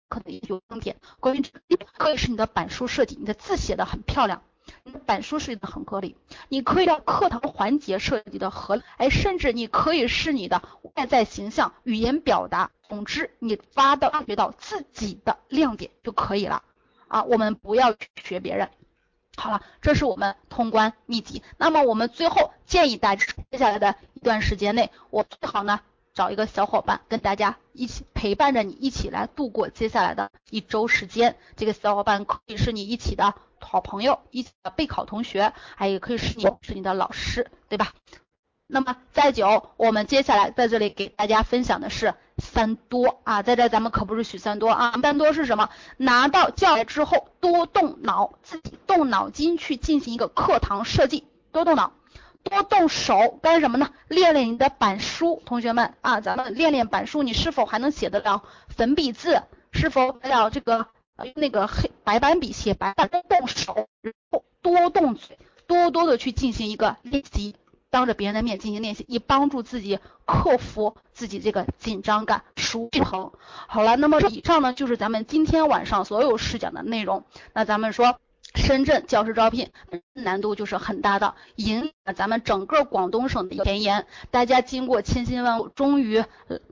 [0.09, 1.51] 可能有重点，关于这
[1.97, 4.43] 可以是你的板书设计，你的字写的很漂亮。
[4.85, 6.17] 你的板书设计的很合理，
[6.49, 10.63] 你可以让课堂环节设计的合理，哎，甚至你可以是你的
[10.95, 16.63] 外在形象、语言表达，总之你发到学到自己的亮点就可以了
[17.09, 17.25] 啊。
[17.25, 18.71] 我们不要去学别人。
[19.37, 21.43] 好了，这是我们通关秘籍。
[21.59, 25.81] 那么我们最后建议大家，接下来的一段时间内，我最好呢
[26.15, 31.37] 找一个小伙伴跟大家一起陪伴着你，一起来度过接下来的一周时间。
[31.57, 33.35] 这个小伙伴可以是你一起的。
[33.65, 37.93] 好朋友，一起的备考同学，还也可以是你是你的老师，对吧？
[38.67, 45.71] 那么再久，我们接下来在这里给大家分享的是三多啊，在这咱们可不是许三多啊，三多是什么？
[45.97, 51.93] 拿到教材之后，多动脑，自己动脑筋去进行一个课堂设计，多动脑，
[52.43, 53.91] 多动手干什么呢？
[54.09, 59.43] 练练你的板书，同学们啊，咱们练练板书，你是否还能写得了粉笔字？
[59.73, 60.87] 是否还了这个？
[61.23, 65.39] 用那个黑白板笔写白板，多动手，然后多动嘴，
[65.69, 67.55] 多多的去进行一个练习，
[67.91, 73.31] 当着别人的面进行练习，以帮助自己克服自己这个紧张感，舒衡。
[73.69, 77.25] 好了，那么以上呢就是咱们今天晚上所有试讲的内容。
[77.53, 78.19] 那咱们说，
[78.55, 79.71] 深圳教师招聘
[80.13, 84.07] 难度就是很大的，引咱们整个广东省的前沿。
[84.31, 86.25] 大家经过千辛万苦，终于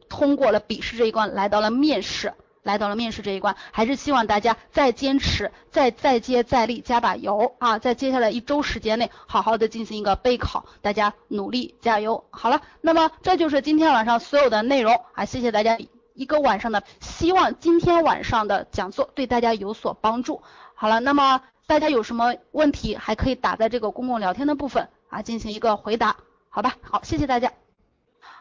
[0.09, 2.33] 通过了笔试这一关，来到了面试。
[2.63, 7.79] 来到了面试这一关，还是希望大家再坚持，再再接再厉，加把油啊！
[7.79, 12.23] 在接下来一周时间内，好好的进行一个备考，大家努力加油。
[12.29, 15.25] 好了，那么这就是今天晚上所有的内容啊！
[15.25, 15.79] 谢谢大家
[16.13, 20.43] 一个晚上的，希望今天晚上的讲座对大家有所帮助。
[20.75, 21.41] 好了，那么
[21.71, 26.17] 大家有什么问题，还可以打在这个公共聊天的部分啊，进行一个回答，
[26.49, 26.75] 好吧？
[26.83, 27.53] 好，谢谢大家。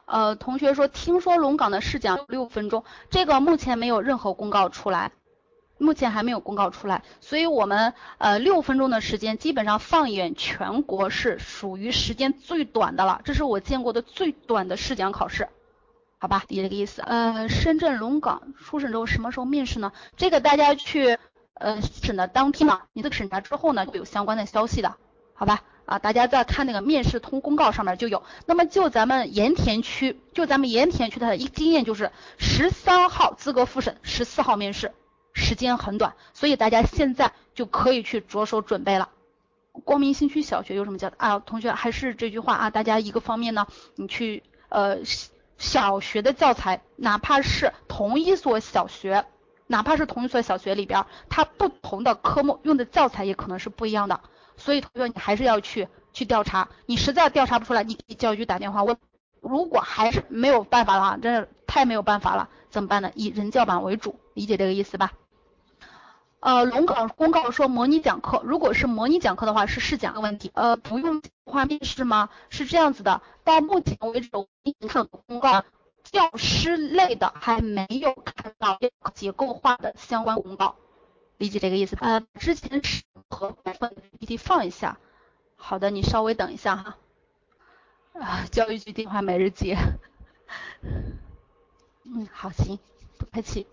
[0.06, 5.12] 呃，同学说，听说龙岗的试讲六分钟，这个目前没有任何公告出来，
[5.78, 15.48] 目前还没有公告出来，所以我们呃六分钟的时间，基本上放眼全国是属于时间最短的了，这是我见过的最短的试讲考试，
[16.18, 17.04] 好吧，理解这个意思。
[17.04, 19.92] 呃，深圳龙岗初审之后什么时候面试呢？
[20.18, 21.20] 这个大家去
[21.60, 24.96] 呃审的当天呢，你这个审查之后呢，会有相关的消息的，
[25.34, 25.62] 好吧？
[25.86, 28.22] 啊，大家在看那个面试通公告上面就有。
[28.46, 34.92] 那么就咱们盐田区，就咱们盐田区它的一经验就是十三号资格复审，十四号面试，
[35.34, 39.10] 时间很短，所以大家现在就可以去着手准备了。
[39.84, 41.40] 光明新区小学有什么教啊？
[41.40, 43.66] 同学还是这句话啊，大家一个方面呢，
[43.96, 45.00] 你去呃
[45.58, 49.26] 小学的教材，哪怕是同一所小学，
[49.72, 54.20] 哪怕是同一所小学里边，它不同的科目用的教材也可能是不一样的。
[54.58, 56.70] 所以同学，你还是要去去调查。
[56.88, 58.98] 你实在调查不出来，你给教育局打电话问。
[59.42, 63.12] 如果还是没有办法了，真是太没有办法了，怎么办呢？
[63.14, 65.12] 以人教版为主，理解这个意思吧？
[66.42, 70.52] 呃，龙岗公告说模拟讲课，如果是模拟讲课的话，是试讲的问题。
[70.56, 72.30] 呃，不用话面试吗？
[72.50, 74.30] 是这样子的，到目前为止，
[74.64, 75.64] 你看公告，
[76.12, 78.80] 教师类的还没有看到
[79.14, 80.76] 结构化的相关公告。
[81.38, 84.98] 理解这个意思吧呃，之前审核部分 PPT 放一下。
[85.56, 86.98] 好的，你稍微等一下哈。
[88.14, 89.78] 啊，教育局电话没人接。
[92.04, 92.80] 嗯，好，行，
[93.18, 93.68] 不客气。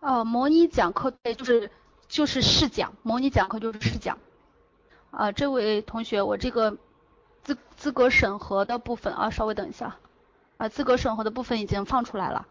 [0.00, 1.70] 哦，模拟讲课对，就是
[2.08, 4.18] 就是试讲，模拟讲课就是试讲。
[5.16, 6.76] 啊，这位同学，我这个
[7.42, 9.96] 资资格审核的部分啊，稍微等一下
[10.56, 12.46] 啊，资格审核的部分已经放出来了。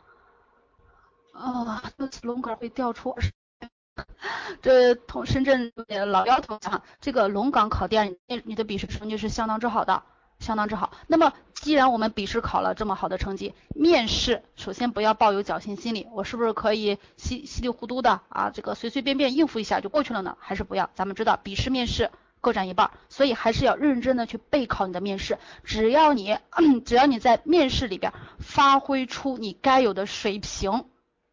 [1.34, 3.32] 啊，这次龙岗会调出二十。
[4.62, 5.72] 这同深圳
[6.08, 10.04] 老妖同讲，这个龙岗考电，你你的笔试成绩是相当之好的，
[10.40, 10.92] 相当之好。
[11.08, 20.38] 那么既然我们笔试考了这么好的成绩，面试首先不要抱有侥幸心理，我是不是可以稀稀里糊涂的啊，这个随随便便应付一下就过去了呢？
[20.40, 20.90] 还是不要？
[20.96, 22.10] 咱们知道笔试面试
[22.44, 25.40] 各占一半，所以还是要认真的去备考你的面试。
[25.64, 26.38] 只要你
[26.86, 30.86] 只要你在面试里边发挥出你该有的水平，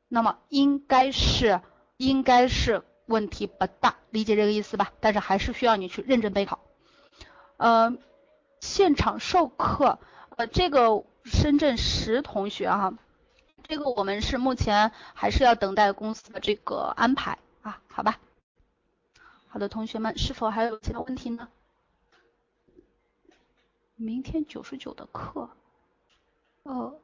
[0.08, 1.60] 那么应该是。
[2.02, 4.90] 应该是问题不大，理解这个意思吧？
[5.00, 6.58] 但是还是需要你去认真备考。
[7.58, 7.92] 呃，
[8.60, 9.98] 现场授课，
[10.36, 12.94] 呃，这个深圳石同学哈，
[13.64, 18.16] 这个我们是目前还是要等待公司的这个安排啊，好吧？
[19.50, 21.48] 好的，同学们是否还有其他问题呢？
[23.96, 25.50] 明天九十九的课，
[26.62, 26.98] 呃。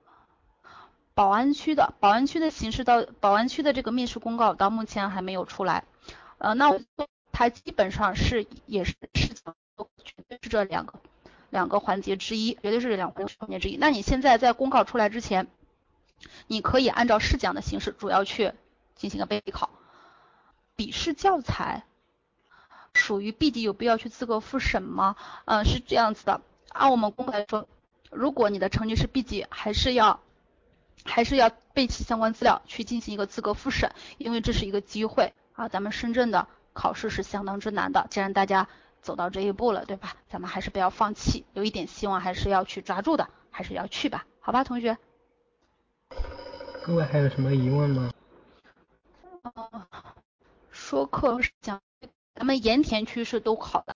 [1.14, 5.84] 宝安区的宝安区的形式到宝安区的这个面试公告到目前还没有出来，
[6.36, 6.78] 呃，那我
[7.32, 9.28] 它基本上是也是是
[10.04, 11.00] 绝对是这两个
[11.48, 13.78] 两个环节之一，绝对是两个环节之一。
[13.78, 15.46] 那你现在在公告出来之前，
[16.48, 18.52] 你可以按照试讲的形式主要去
[18.94, 19.70] 进行个备考。
[20.74, 21.86] 笔试教材
[22.96, 25.14] 属于 B 级，有必要去资格复审吗？
[25.44, 26.40] 嗯，是这样子的，
[26.70, 27.68] 按我们公告来说，
[28.10, 30.18] 如果你的成绩是 B 级，还是要。
[31.08, 35.68] 还是要备齐相关资料去进行一个资格复审，因为这是一个机会啊。
[35.68, 38.66] 咱们深圳的考试是相当之难的，既然大家
[39.02, 40.16] 走到这一步了，对吧？
[40.28, 44.26] 咱们还是不要放弃，有一点希望还是要去抓住的，还是要去吧？
[44.40, 44.98] 好吧，同学。
[46.84, 48.10] 各位还有什么疑问吗？
[50.72, 51.80] 说课讲，
[52.36, 53.84] 咱们盐田区是都考的，